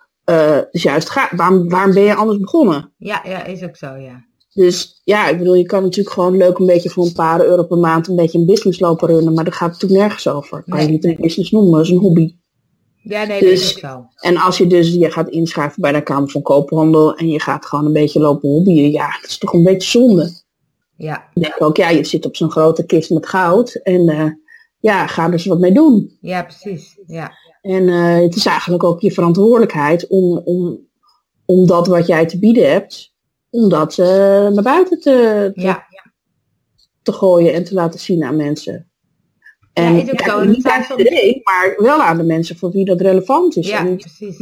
[0.71, 2.93] is juist ga waarom, waarom ben je anders begonnen?
[2.99, 4.25] Ja, ja, is ook zo, ja.
[4.55, 7.63] Dus ja, ik bedoel, je kan natuurlijk gewoon leuk een beetje voor een paar euro
[7.63, 10.63] per maand een beetje een business lopen runnen, maar daar gaat het natuurlijk nergens over.
[10.63, 12.35] Kan Nee, je niet een business noemen, dat is een hobby.
[13.03, 14.07] Ja, nee, dat Dus- is ook zo.
[14.17, 17.67] En als je dus je gaat inschrijven bij de Kamer van Koophandel en je gaat
[17.67, 20.43] gewoon een beetje lopen hobbyen, ja, dat is toch een beetje zonde.
[20.97, 24.31] Ja, Ik denk ook, ja, je zit op zo'n grote kist met goud en eh,
[24.79, 26.19] ja, ga er eens wat mee doen.
[26.21, 26.99] ja, precies.
[27.07, 30.89] Ja, En eh, het is eigenlijk ook je verantwoordelijkheid om, om,
[31.45, 33.15] om dat wat jij te bieden hebt,
[33.51, 34.07] om dat eh,
[34.49, 35.87] naar buiten te, te, ja,
[37.03, 38.89] te gooien en te laten zien aan mensen.
[39.73, 40.39] En Ja, is ook ja, zo.
[40.39, 43.69] En niet aan iedereen, maar wel aan de mensen voor wie dat relevant is.
[43.69, 44.39] ja, En precies.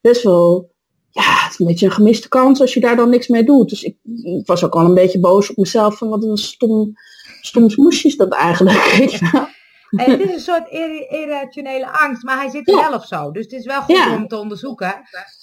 [0.00, 0.74] best wel,
[1.22, 3.68] ja, het is een beetje een gemiste kans als je daar dan niks mee doet.
[3.68, 6.92] Dus ik, ik was ook al een beetje boos op mezelf van wat een stom,
[7.40, 8.78] stom smoesje is dat eigenlijk.
[9.96, 10.70] En het is een soort
[11.10, 12.88] irrationele angst, maar hij zit er Ja.
[12.88, 13.30] wel of zo.
[13.30, 14.14] Dus het is wel goed Ja.
[14.14, 14.94] om te onderzoeken.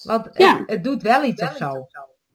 [0.04, 0.64] Want het, Ja.
[0.66, 1.88] het doet wel iets of zo.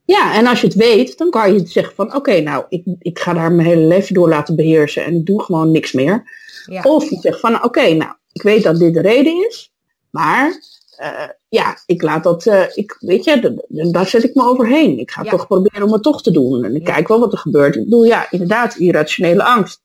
[0.05, 3.19] Ja, en als je het weet, dan kan je zeggen van oké, nou, ik, ik
[3.19, 6.23] ga daar mijn hele leven door laten beheersen en ik doe gewoon niks meer.
[6.67, 9.73] Ja, Of je zegt van oké, nou, ik weet dat dit de reden is,
[10.11, 10.61] maar
[10.99, 14.99] eh, ja, ik laat dat, eh, ik, weet je, daar zet ik me overheen.
[14.99, 15.31] Ik ga Ja.
[15.31, 16.65] toch proberen om het toch te doen.
[16.65, 16.93] En ik Ja.
[16.95, 17.77] kijk wel wat er gebeurt.
[17.77, 19.81] Ik bedoel, ja, inderdaad, irrationele angst.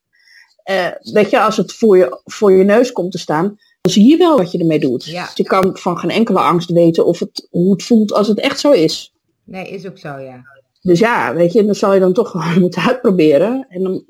[0.63, 3.43] Eh, weet je, als het voor je, voor je neus komt te staan,
[3.81, 5.05] dan zie je wel wat je ermee doet.
[5.05, 5.25] Ja.
[5.25, 8.39] Dus je kan van geen enkele angst weten of het, hoe het voelt als het
[8.39, 9.13] echt zo is.
[9.43, 10.41] nee, is ook zo, ja.
[10.81, 13.65] Dus ja, weet je, dan zal je dan toch gewoon moeten uitproberen.
[13.69, 14.03] En dan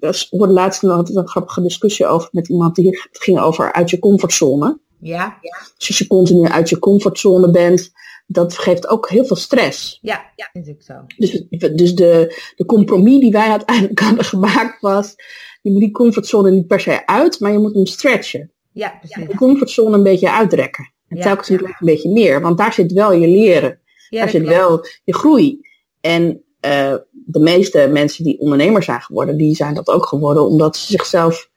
[0.00, 3.90] ik hoorde laatst nog een grappige discussie over met iemand die het ging over uit
[3.90, 4.78] je comfortzone.
[5.00, 5.38] Ja,
[5.78, 7.92] Dus als je continu uit je comfortzone bent,
[8.26, 9.98] dat geeft ook heel veel stress.
[10.02, 10.94] ja, ja, is ook zo.
[11.16, 15.14] Dus, dus de, de compromis die wij uiteindelijk hadden gemaakt was,
[15.62, 18.52] je moet die comfortzone niet per se uit, maar je moet hem stretchen.
[18.72, 19.28] Ja, precies.
[19.28, 20.92] De comfortzone een beetje uitrekken.
[21.08, 21.22] En Ja.
[21.22, 23.80] telkens een klein beetje meer, want daar zit wel je leren.
[24.08, 24.56] Ja, daar dat zit klopt.
[24.56, 25.60] wel je groei.
[26.00, 30.76] En eh, de meeste mensen die ondernemer zijn geworden, die zijn dat ook geworden omdat
[30.76, 31.50] ze zichzelf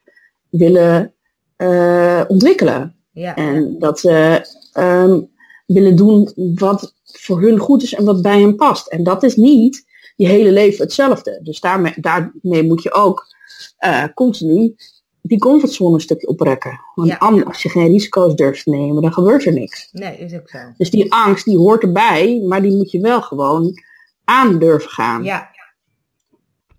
[0.49, 1.13] willen
[1.55, 2.95] eh, ontwikkelen.
[3.17, 5.21] Ja, En dat ze ehm,
[5.65, 8.87] willen doen wat voor hun goed is en wat bij hen past.
[8.87, 11.39] En dat is niet je hele leven hetzelfde.
[11.43, 13.25] Dus daarmee, daarmee moet je ook
[13.77, 14.75] eh, continu
[15.21, 16.79] die comfortzone een stukje oprekken.
[16.95, 17.17] Want Ja.
[17.17, 19.89] anders, als je geen risico's durft te nemen, dan gebeurt er niks.
[19.91, 20.57] nee, is ook zo.
[20.77, 23.73] Dus die angst, die hoort erbij, maar die moet je wel gewoon
[24.23, 25.23] aan durven gaan.
[25.23, 25.49] Ja,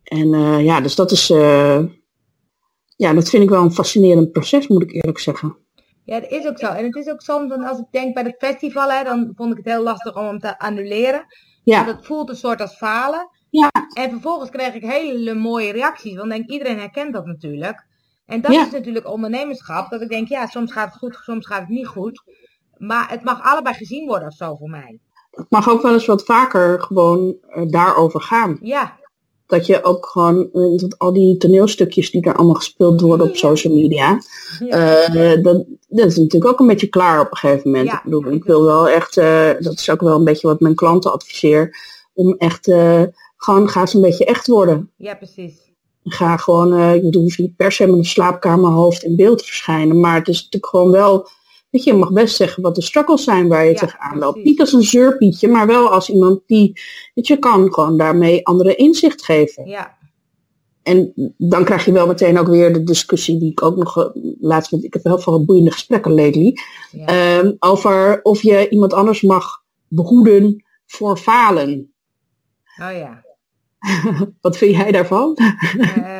[0.02, 1.84] En eh, ja, dus dat is, eh,
[2.96, 5.56] ja, dat vind ik wel een fascinerend proces, moet ik eerlijk zeggen.
[6.08, 6.66] Ja, dat is ook zo.
[6.66, 9.50] En het is ook soms, dan als ik denk bij het festival, hè, dan vond
[9.50, 11.24] ik het heel lastig om hem te annuleren.
[11.64, 13.28] Ja, Want het voelt een soort als falen.
[13.50, 16.16] ja, En vervolgens kreeg ik hele mooie reacties.
[16.16, 17.86] Want denk, iedereen herkent dat natuurlijk.
[18.26, 18.64] En dat Ja.
[18.66, 19.90] is natuurlijk ondernemerschap.
[19.90, 22.22] Dat ik denk, ja, soms gaat het goed, soms gaat het niet goed.
[22.76, 24.98] Maar het mag allebei gezien worden of zo voor mij.
[25.30, 28.58] het mag ook wel eens wat vaker gewoon eh, daarover gaan.
[28.62, 28.97] Ja,
[29.48, 33.36] dat je ook gewoon, eh, dat al die toneelstukjes die er allemaal gespeeld worden op
[33.36, 34.20] social media,
[34.68, 37.92] eh, dat, dat is natuurlijk ook een beetje klaar op een gegeven moment.
[37.92, 40.74] ik bedoel, ik wil wel echt, uh, dat is ook wel een beetje wat mijn
[40.74, 41.76] klanten adviseer,
[42.14, 42.72] om echt,
[43.36, 44.90] gewoon ga eens een beetje echt worden.
[44.96, 45.54] Ja, precies.
[46.04, 50.00] Ga gewoon, ik bedoel, hoef niet per se met een slaapkamerhoofd in beeld te verschijnen,
[50.00, 51.28] maar het is natuurlijk gewoon wel
[51.70, 54.44] Weet je, mag best zeggen wat de struggles zijn waar je ja, tegenaan loopt.
[54.44, 56.80] Niet als een zeurpietje, maar wel als iemand die,
[57.14, 59.66] weet je, kan gewoon daarmee andere inzicht geven.
[59.66, 59.96] Ja.
[60.82, 64.06] En dan krijg je wel meteen ook weer de discussie die ik ook nog eh,
[64.40, 66.54] laatst met, ik heb heel veel boeiende gesprekken lately,
[66.92, 67.06] ja.
[67.06, 71.92] Ehm, over of je iemand anders mag behoeden voor falen.
[72.80, 73.24] Oh ja.
[74.40, 75.38] Wat vind jij daarvan?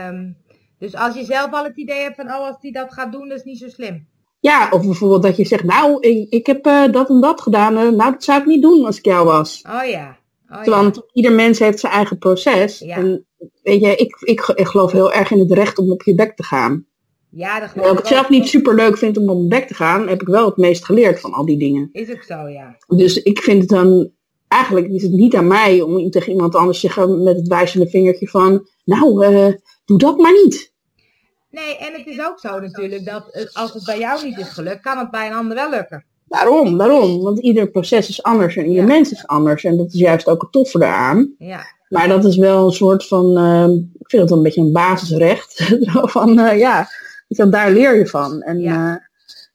[0.09, 0.37] Um,
[0.79, 3.29] dus als je zelf al het idee hebt van, oh als die dat gaat doen,
[3.29, 4.07] dat is niet zo slim.
[4.41, 7.73] Ja, of bijvoorbeeld dat je zegt, nou, ik, ik heb uh, dat en dat gedaan.
[7.73, 9.65] Uh, nou, dat zou ik niet doen als ik jou was.
[9.71, 10.19] Oh ja.
[10.51, 11.03] Oh, Want ja.
[11.13, 12.79] ieder mens heeft zijn eigen proces.
[12.79, 12.97] Ja.
[12.97, 13.27] En
[13.63, 16.37] weet je, ik, ik, ik geloof heel erg in het recht om op je bek
[16.37, 16.87] te gaan.
[17.31, 19.75] Ja, dat Terwijl ik het zelf niet super leuk vind om op mijn bek te
[19.75, 21.89] gaan, heb ik wel het meest geleerd van al die dingen.
[21.93, 22.77] Is ook zo, ja.
[22.87, 24.11] Dus ik vind het dan,
[24.49, 27.89] eigenlijk is het niet aan mij om tegen iemand anders te zeggen met het wijzende
[27.89, 29.53] vingertje van, nou, uh,
[29.85, 30.73] doe dat maar niet.
[31.51, 34.81] Nee, en het is ook zo natuurlijk dat als het bij jou niet is gelukt,
[34.81, 36.05] kan het bij een ander wel lukken.
[36.25, 36.77] Waarom?
[36.77, 37.23] Waarom?
[37.23, 38.89] Want ieder proces is anders en ieder Ja.
[38.89, 39.65] mens is anders.
[39.65, 41.35] En dat is juist ook het toffe eraan.
[41.39, 44.61] Ja, Maar dat is wel een soort van, eh, ik vind het wel een beetje
[44.61, 45.53] een basisrecht.
[45.93, 46.89] Zo van, eh, ja,
[47.29, 48.43] want daar leer je van.
[48.43, 48.73] En Ja.
[48.73, 49.09] ja.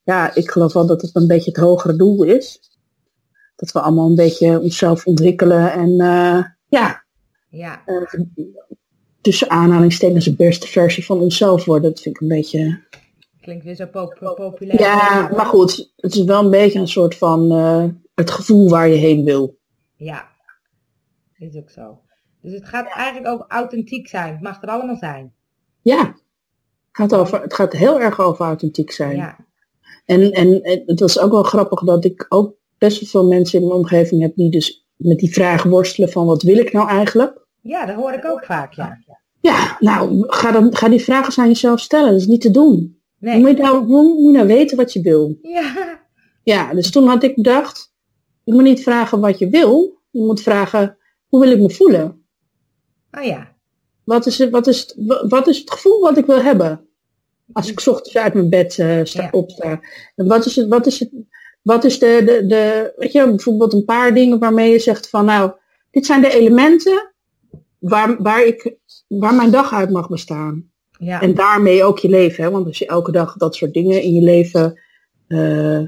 [0.03, 2.59] ja, ik geloof wel dat het een beetje het hogere doel is.
[3.55, 7.03] Dat we allemaal een beetje onszelf ontwikkelen en eh, ja,
[7.49, 7.95] ja, eh,
[9.23, 11.89] tussen aanhalingstekens de beste versie van onszelf worden.
[11.89, 12.81] Dat vind ik een beetje...
[13.41, 14.79] klinkt weer zo pop- populair.
[14.79, 18.87] Ja, maar goed, het is wel een beetje een soort van eh, het gevoel waar
[18.87, 19.57] je heen wil.
[19.95, 20.27] Ja,
[21.37, 21.99] is ook zo.
[22.41, 24.31] Dus het gaat eigenlijk over authentiek zijn.
[24.31, 25.33] Het mag er allemaal zijn.
[25.81, 26.15] Ja, het
[26.91, 29.15] gaat, over, het gaat heel erg over authentiek zijn.
[29.15, 29.37] Ja,
[30.05, 33.59] En, en, en het was ook wel grappig dat ik ook best wel veel mensen
[33.59, 36.89] in mijn omgeving heb die dus met die vraag worstelen van wat wil ik nou
[36.89, 37.42] eigenlijk?
[37.63, 38.99] Ja dat hoor ik ook vaak, ja.
[39.41, 42.11] Ja, nou, ga, dan, ga die vragen eens aan jezelf stellen.
[42.11, 43.01] Dat is niet te doen.
[43.19, 43.39] Nee.
[43.39, 45.37] moet, je nou, hoe moet je nou weten wat je wil?
[45.41, 45.99] Ja,
[46.43, 47.93] Ja, dus toen had ik bedacht,
[48.43, 50.01] je moet niet vragen wat je wil.
[50.09, 50.97] Je moet vragen,
[51.27, 52.25] hoe wil ik me voelen?
[53.11, 53.51] oh ja.
[54.03, 56.87] Wat is het, wat is het, wa- wat is het gevoel wat ik wil hebben?
[57.53, 59.29] Als ik 's ochtends uit mijn bed eh, sta, Ja.
[59.31, 59.79] opsta.
[60.15, 61.09] En wat is het, wat is het,
[61.61, 65.25] wat is de, de, de, weet je, bijvoorbeeld een paar dingen waarmee je zegt van
[65.25, 65.51] nou,
[65.91, 67.12] dit zijn de elementen
[67.83, 68.75] waar, waar ik,
[69.07, 70.71] waar mijn dag uit mag bestaan.
[70.99, 72.49] Ja, En daarmee ook je leven, hè?
[72.49, 74.79] want als je elke dag dat soort dingen in je leven
[75.27, 75.87] eh, eh,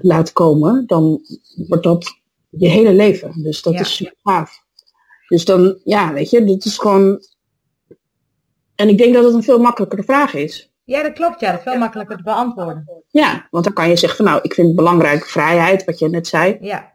[0.00, 1.20] laat komen, dan
[1.68, 2.20] wordt dat
[2.50, 3.42] je hele leven.
[3.42, 3.80] Dus dat Ja.
[3.80, 4.62] is super gaaf.
[5.28, 7.20] Dus dan, ja, weet je, dit is gewoon...
[8.74, 10.72] En ik denk dat het een veel makkelijkere vraag is.
[10.84, 11.40] ja, dat klopt.
[11.40, 13.02] Ja, dat is veel makkelijker te beantwoorden.
[13.10, 16.08] Ja, want dan kan je zeggen van nou, ik vind het belangrijk vrijheid, wat je
[16.08, 16.58] net zei.
[16.60, 16.92] Ja,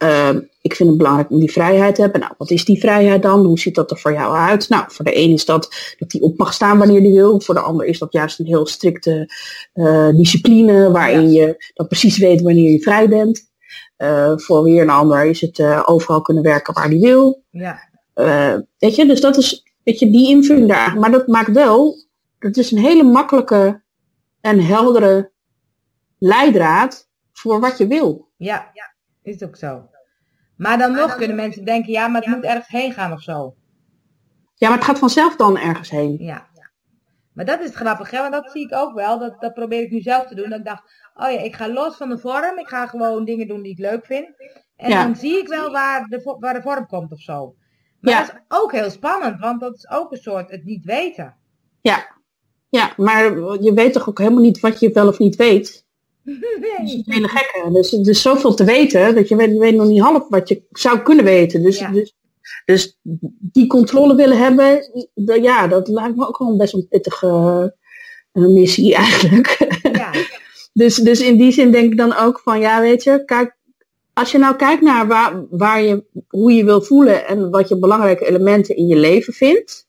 [0.00, 2.20] Ehm, ik vind het belangrijk om die vrijheid te hebben.
[2.20, 3.44] Nou, wat is die vrijheid dan?
[3.44, 4.68] Hoe ziet dat er voor jou uit?
[4.68, 7.40] Nou, voor de een is dat dat die op mag staan wanneer die wil.
[7.40, 9.30] Voor de ander is dat juist een heel strikte
[9.72, 13.48] eh, discipline waarin je dan precies weet wanneer je vrij bent.
[13.96, 17.42] Eh, voor weer een ander is het eh, overal kunnen werken waar die wil.
[17.50, 20.98] ja, Eh, weet je, dus dat is, weet je, die invulling daar.
[20.98, 21.96] Maar dat maakt wel,
[22.38, 23.82] dat is een hele makkelijke
[24.40, 25.30] en heldere
[26.18, 28.28] leidraad voor wat je wil.
[28.74, 28.89] ja,
[29.34, 29.88] is ook zo.
[30.56, 33.54] Maar dan nog kunnen mensen denken, ja, maar het moet ergens heen gaan of zo.
[34.54, 36.16] Ja, maar het gaat vanzelf dan ergens heen.
[36.18, 36.48] Ja.
[37.32, 38.18] Maar dat is grappig, hè?
[38.20, 39.18] Want dat zie ik ook wel.
[39.18, 40.48] Dat, dat probeer ik nu zelf te doen.
[40.50, 40.82] Dat ik dacht,
[41.14, 42.58] oh ja, ik ga los van de vorm.
[42.58, 44.28] Ik ga gewoon dingen doen die ik leuk vind.
[44.76, 45.02] En Ja.
[45.04, 47.54] dan zie ik wel waar de, waar de vorm komt of zo.
[48.00, 48.20] Maar Ja.
[48.20, 51.36] dat is ook heel spannend, want dat is ook een soort het niet weten.
[51.80, 52.16] Ja.
[52.68, 53.24] ja, maar
[53.62, 55.86] je weet toch ook helemaal niet wat je wel of niet weet.
[56.78, 57.72] Dat is hele gekke.
[57.72, 60.48] Dus er is zoveel te weten dat je weet, je weet nog niet half wat
[60.48, 61.62] je zou kunnen weten.
[61.62, 61.90] Dus, Ja.
[61.90, 62.16] dus,
[62.64, 62.98] dus
[63.52, 64.90] die controle willen hebben,
[65.42, 67.28] ja, dat lijkt me ook wel een best een pittige
[68.32, 69.78] eh, missie eigenlijk.
[69.92, 70.10] Ja,
[70.72, 73.56] Dus, dus in die zin denk ik dan ook van, ja, weet je, kijk,
[74.12, 77.78] als je nou kijkt naar waar, waar je, hoe je wil voelen en wat je
[77.78, 79.88] belangrijke elementen in je leven vindt,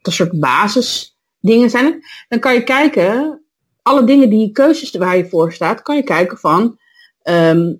[0.00, 3.43] dat soort basisdingen zijn, dan kan je kijken,
[3.84, 6.78] alle dingen die keuzes waar je voor staat, kan je kijken van,
[7.22, 7.74] ehm,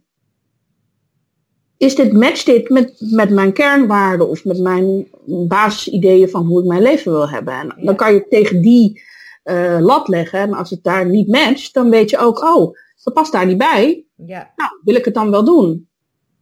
[1.77, 5.09] is dit, matcht dit met, met mijn kernwaarden of met mijn
[5.49, 7.55] basisideeën van hoe ik mijn leven wil hebben?
[7.55, 9.03] En dan kan je tegen die
[9.43, 10.39] eh, lat leggen.
[10.39, 13.59] En als het daar niet matcht, dan weet je ook, oh, dat past daar niet
[13.59, 14.07] bij.
[14.27, 15.89] ja, Nou, wil ik het dan wel doen?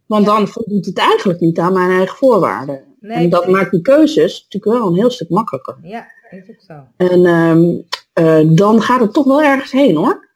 [0.05, 2.92] Want dan voldoet het eigenlijk niet aan mijn eigen voorwaarden.
[3.03, 5.77] Nee, en dat maakt die keuzes natuurlijk wel een heel stuk makkelijker.
[5.81, 6.87] Ja, is ook zo.
[6.97, 7.81] En ehm,
[8.13, 10.29] eh, dan gaat het toch wel ergens heen hoor.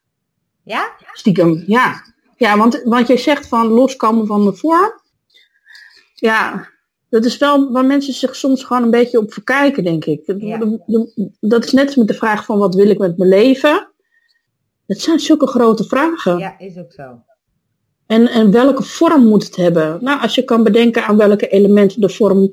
[0.63, 0.91] Ja?
[1.13, 2.03] Stiekem, ja.
[2.35, 4.91] Ja, want wat jij zegt van loskomen van de vorm.
[6.13, 6.69] Ja,
[7.09, 10.21] dat is wel waar mensen zich soms gewoon een beetje op verkijken, denk ik.
[10.25, 10.59] Ja.
[11.39, 13.91] Dat is net als met de vraag van wat wil ik met mijn leven.
[14.85, 16.37] Dat zijn zulke grote vragen.
[16.37, 17.21] Ja, is ook zo.
[18.07, 19.97] En, en welke vorm moet het hebben?
[20.03, 22.51] Nou, als je kan bedenken aan welke elementen de vorm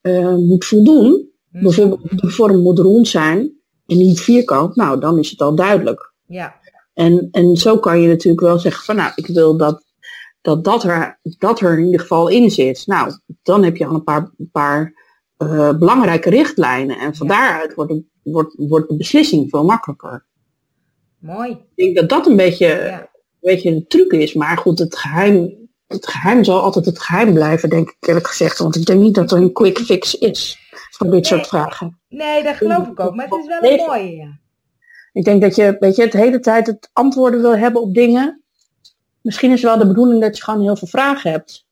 [0.00, 1.30] eh, moet voldoen.
[1.50, 1.62] Hm.
[1.62, 3.38] Bijvoorbeeld de vorm moet rond zijn
[3.86, 4.76] en niet vierkant.
[4.76, 6.12] Nou, dan is het al duidelijk.
[6.26, 6.54] Ja,
[6.94, 9.84] En, en zo kan je natuurlijk wel zeggen van nou, ik wil dat
[10.40, 12.86] dat, dat, er, dat er in ieder geval in zit.
[12.86, 13.12] Nou,
[13.42, 14.94] dan heb je al een paar, een paar
[15.36, 16.98] eh, belangrijke richtlijnen.
[16.98, 17.32] En van Ja.
[17.34, 20.26] daaruit wordt, de- wordt, wordt de beslissing veel makkelijker.
[21.18, 21.50] mooi.
[21.50, 23.10] Ik denk dat dat een beetje, Ja.
[23.42, 24.34] Een beetje de truc is.
[24.34, 25.54] Maar goed, het geheim,
[25.86, 28.58] het geheim zal altijd het geheim blijven, denk ik eerlijk gezegd.
[28.58, 30.58] Want ik denk niet dat er een quick fix is
[30.90, 31.24] voor dit Nee.
[31.24, 32.00] soort vragen.
[32.08, 33.14] Nee, dat geloof ik ook.
[33.14, 34.38] Maar het is wel een mooie, ja.
[35.12, 38.42] Ik denk dat je, weet je, het hele tijd het antwoorden wil hebben op dingen.
[39.20, 41.66] Misschien is wel de bedoeling dat je gewoon heel veel vragen hebt.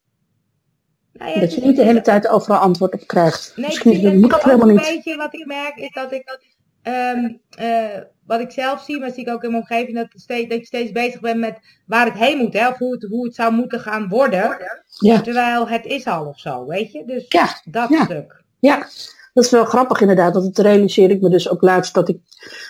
[1.12, 3.52] Nou ja, Dat je niet de hele tijd overal antwoord op krijgt.
[3.56, 4.84] Nee, Misschien moet dat helemaal een niet.
[4.84, 6.38] beetje wat ik merk is dat ik,
[6.82, 7.96] eh,
[8.30, 10.64] wat ik zelf zie, maar zie ik ook in mijn omgeving, dat, steeds, dat je
[10.64, 13.52] steeds bezig bent met waar het heen moet, hè, of hoe het, hoe het zou
[13.52, 14.58] moeten gaan worden.
[14.98, 17.04] Ja, Terwijl het is al of zo, weet je?
[17.06, 18.04] Dus ja, dat ja.
[18.04, 18.42] stuk.
[18.58, 18.86] ja.
[19.32, 20.34] Dat is wel grappig inderdaad.
[20.34, 22.18] Want dat realiseer ik me dus ook laatst dat ik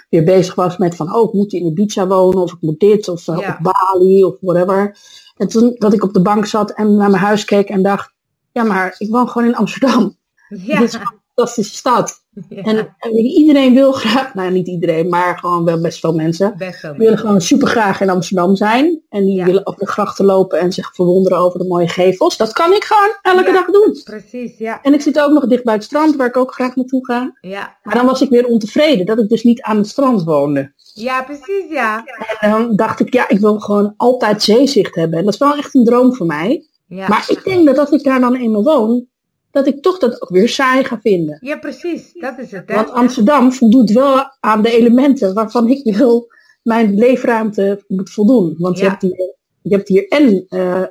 [0.09, 3.09] weer bezig was met van, oh, ik moet in Ibiza wonen, of ik moet dit,
[3.09, 4.97] of eh, op Bali, of whatever.
[5.37, 8.15] En toen dat ik op de bank zat en naar mijn huis keek en dacht,
[8.53, 10.19] ja, maar ik woon gewoon in Amsterdam.
[10.49, 12.19] Ja, Dit is een fantastische stad.
[12.49, 12.63] ja.
[12.63, 16.55] En, en iedereen wil graag, nou niet iedereen, maar gewoon wel best veel mensen.
[16.57, 16.95] best wel.
[16.95, 19.03] Willen gewoon super graag in Amsterdam zijn.
[19.09, 19.45] En die Ja.
[19.45, 22.37] willen op de grachten lopen en zich verwonderen over de mooie gevels.
[22.37, 23.53] Dat kan ik gewoon elke Ja.
[23.53, 24.01] dag doen.
[24.05, 24.83] Precies, ja.
[24.83, 27.33] En ik zit ook nog dicht bij het strand, waar ik ook graag naartoe ga.
[27.41, 30.73] Ja, Maar dan was ik weer ontevreden dat ik dus niet aan het strand woonde.
[30.95, 32.05] ja precies, ja.
[32.41, 35.19] En dan dacht ik, ja, ik wil gewoon altijd zeezicht hebben.
[35.19, 36.65] En dat is wel echt een droom voor mij.
[36.87, 39.07] Ja, Maar ik denk dat als ik daar dan eenmaal woon,
[39.51, 41.39] dat ik toch dat ook weer saai ga vinden.
[41.41, 42.13] ja precies.
[42.13, 42.75] Dat is het, hè.
[42.75, 46.29] Want Amsterdam voldoet wel aan de elementen waarvan ik wil
[46.63, 48.55] mijn leefruimte moet voldoen.
[48.59, 50.83] Want je, hebt hier, je hebt hier en eh,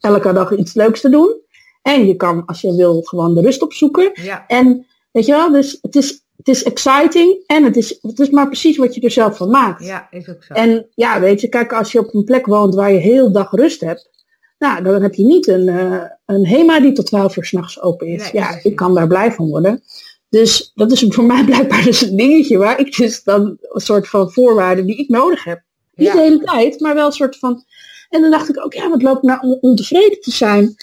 [0.00, 1.40] elke dag iets leuks te doen.
[1.82, 4.10] En je kan, als je wil, gewoon de rust opzoeken.
[4.14, 8.18] Ja, En weet je wel, dus het is, het is exciting en het is, het
[8.18, 9.84] is maar precies wat je er zelf van maakt.
[9.84, 10.54] ja, is ook zo.
[10.54, 13.50] En ja, weet je, kijk, als je op een plek woont waar je heel dag
[13.50, 14.10] rust hebt,
[14.58, 18.06] nou, dan heb je niet een, eh, een HEMA die tot 12 uur s'nachts open
[18.06, 18.22] is.
[18.22, 19.82] Nee, ja, ik kan daar blij van worden.
[20.28, 24.08] Dus dat is voor mij blijkbaar dus een dingetje waar ik dus dan een soort
[24.08, 25.62] van voorwaarden die ik nodig heb.
[25.94, 26.12] Niet Ja.
[26.14, 27.64] de hele tijd, maar wel een soort van.
[28.08, 30.74] En dan dacht ik ook, ja, wat loopt nou om ontevreden te zijn.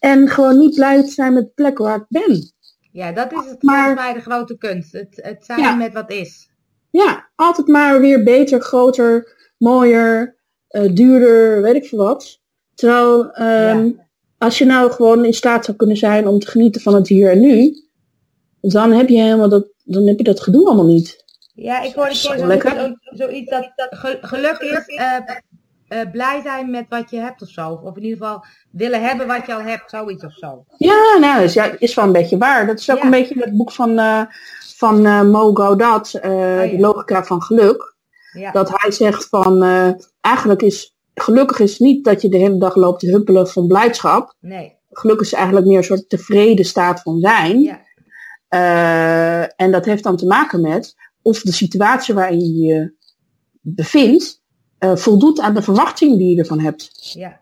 [0.00, 2.52] En gewoon niet blij te zijn met de plek waar ik ben.
[2.92, 4.92] Ja, dat is het Maar- mij de grote kunst.
[4.92, 5.74] Het, het zijn Ja.
[5.74, 6.48] met wat is.
[6.90, 10.36] Ja, altijd maar weer beter, groter, mooier,
[10.68, 12.39] eh, duurder, weet ik veel wat.
[12.80, 13.92] Terwijl ehm, Ja.
[14.38, 17.30] als je nou gewoon in staat zou kunnen zijn om te genieten van het hier
[17.30, 17.74] en nu,
[18.60, 21.24] dan heb je helemaal dat, dan heb je dat gedoe allemaal niet.
[21.54, 22.70] Ja, ik hoorde Zo een keer lekker.
[22.70, 25.16] zo, zo, zoiets dat, dat ge- geluk is eh,
[25.88, 27.80] eh, blij zijn met wat je hebt of zo.
[27.84, 30.64] Of in ieder geval willen hebben wat je al hebt, zoiets of zo.
[30.76, 32.66] Ja, nou, is, ja, is wel een beetje waar.
[32.66, 33.04] Dat is ook Ja.
[33.04, 34.22] een beetje het boek van, eh
[34.76, 36.66] van eh, Mo Gaudat, eh, Oh, ja.
[36.66, 37.94] de logica van geluk.
[38.32, 39.88] Ja, Dat hij zegt van, eh,
[40.20, 44.34] eigenlijk is, gelukkig is niet dat je de hele dag loopt te huppelen van blijdschap.
[44.40, 44.78] nee.
[44.90, 47.60] geluk is eigenlijk meer een soort tevreden staat van zijn.
[47.60, 47.80] Ja,
[48.48, 52.94] Eh, en dat heeft dan te maken met of de situatie waarin je je
[53.60, 54.42] bevindt
[54.78, 56.90] eh, voldoet aan de verwachtingen die je ervan hebt.
[57.14, 57.40] ja,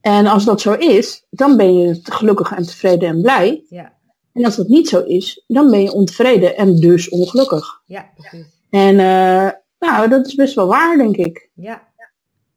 [0.00, 3.64] En als dat zo is, dan ben je gelukkig en tevreden en blij.
[3.68, 3.92] ja,
[4.32, 7.82] En als dat niet zo is, dan ben je ontevreden en dus ongelukkig.
[7.86, 8.46] ja, precies.
[8.70, 11.50] En eh, nou, dat is best wel waar, denk ik.
[11.54, 11.87] Ja,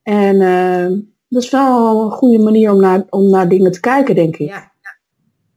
[0.03, 0.97] En eh,
[1.27, 4.47] dat is wel een goede manier om naar, om naar dingen te kijken, denk ik.
[4.49, 4.71] ja,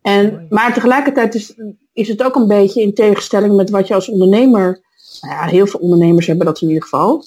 [0.02, 1.54] En, maar tegelijkertijd is,
[1.92, 4.80] is het ook een beetje in tegenstelling met wat je als ondernemer,
[5.20, 7.24] nou ja, heel veel ondernemers hebben dat in ieder geval.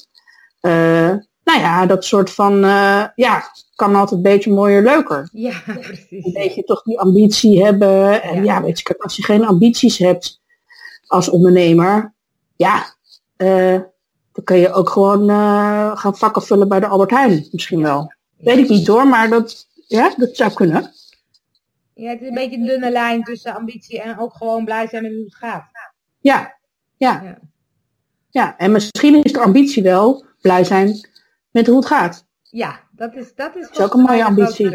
[0.59, 1.13] Eh,
[1.43, 3.43] nou ja, dat soort van, eh, ja,
[3.76, 5.30] kan altijd een beetje mooier, leuker.
[5.32, 6.32] ja, Een precies.
[6.32, 8.24] beetje toch die ambitie hebben.
[8.24, 8.43] En Ja.
[8.43, 10.41] ja, weet je, als je geen ambities hebt
[11.07, 12.13] als ondernemer,
[12.55, 12.95] ja,
[14.38, 18.13] dan kun je ook gewoon eh, gaan vakken vullen bij de Albert Heijn, misschien wel.
[18.38, 20.91] Weet ik niet hoor, maar dat, ja, dat zou kunnen.
[21.93, 25.03] Ja, het is een beetje een dunne lijn tussen ambitie en ook gewoon blij zijn
[25.03, 25.65] met hoe het gaat.
[26.19, 26.57] Ja,
[26.97, 27.21] ja.
[27.23, 27.38] Ja,
[28.29, 31.09] Ja, en misschien is de ambitie wel blij zijn
[31.51, 32.25] met hoe het gaat.
[32.41, 34.69] ja dat is dat is, is ook een mooie ambitie.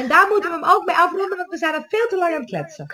[0.00, 2.34] en daar moeten we hem ook mee afronden, want we zijn er veel te lang
[2.34, 2.86] aan het kletsen.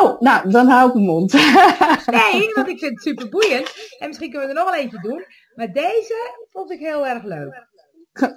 [0.00, 1.32] Oh, nou, dan hou ik mijn mond.
[2.06, 3.96] nee, want ik vind het super boeiend.
[3.98, 5.24] En misschien kunnen we er nog wel eentje doen.
[5.54, 7.66] Maar deze vond ik heel erg leuk.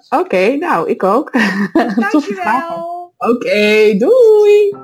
[0.10, 1.32] Oké, nou, ik ook.
[1.96, 2.98] Dankjewel.
[3.32, 4.76] Oké, doei!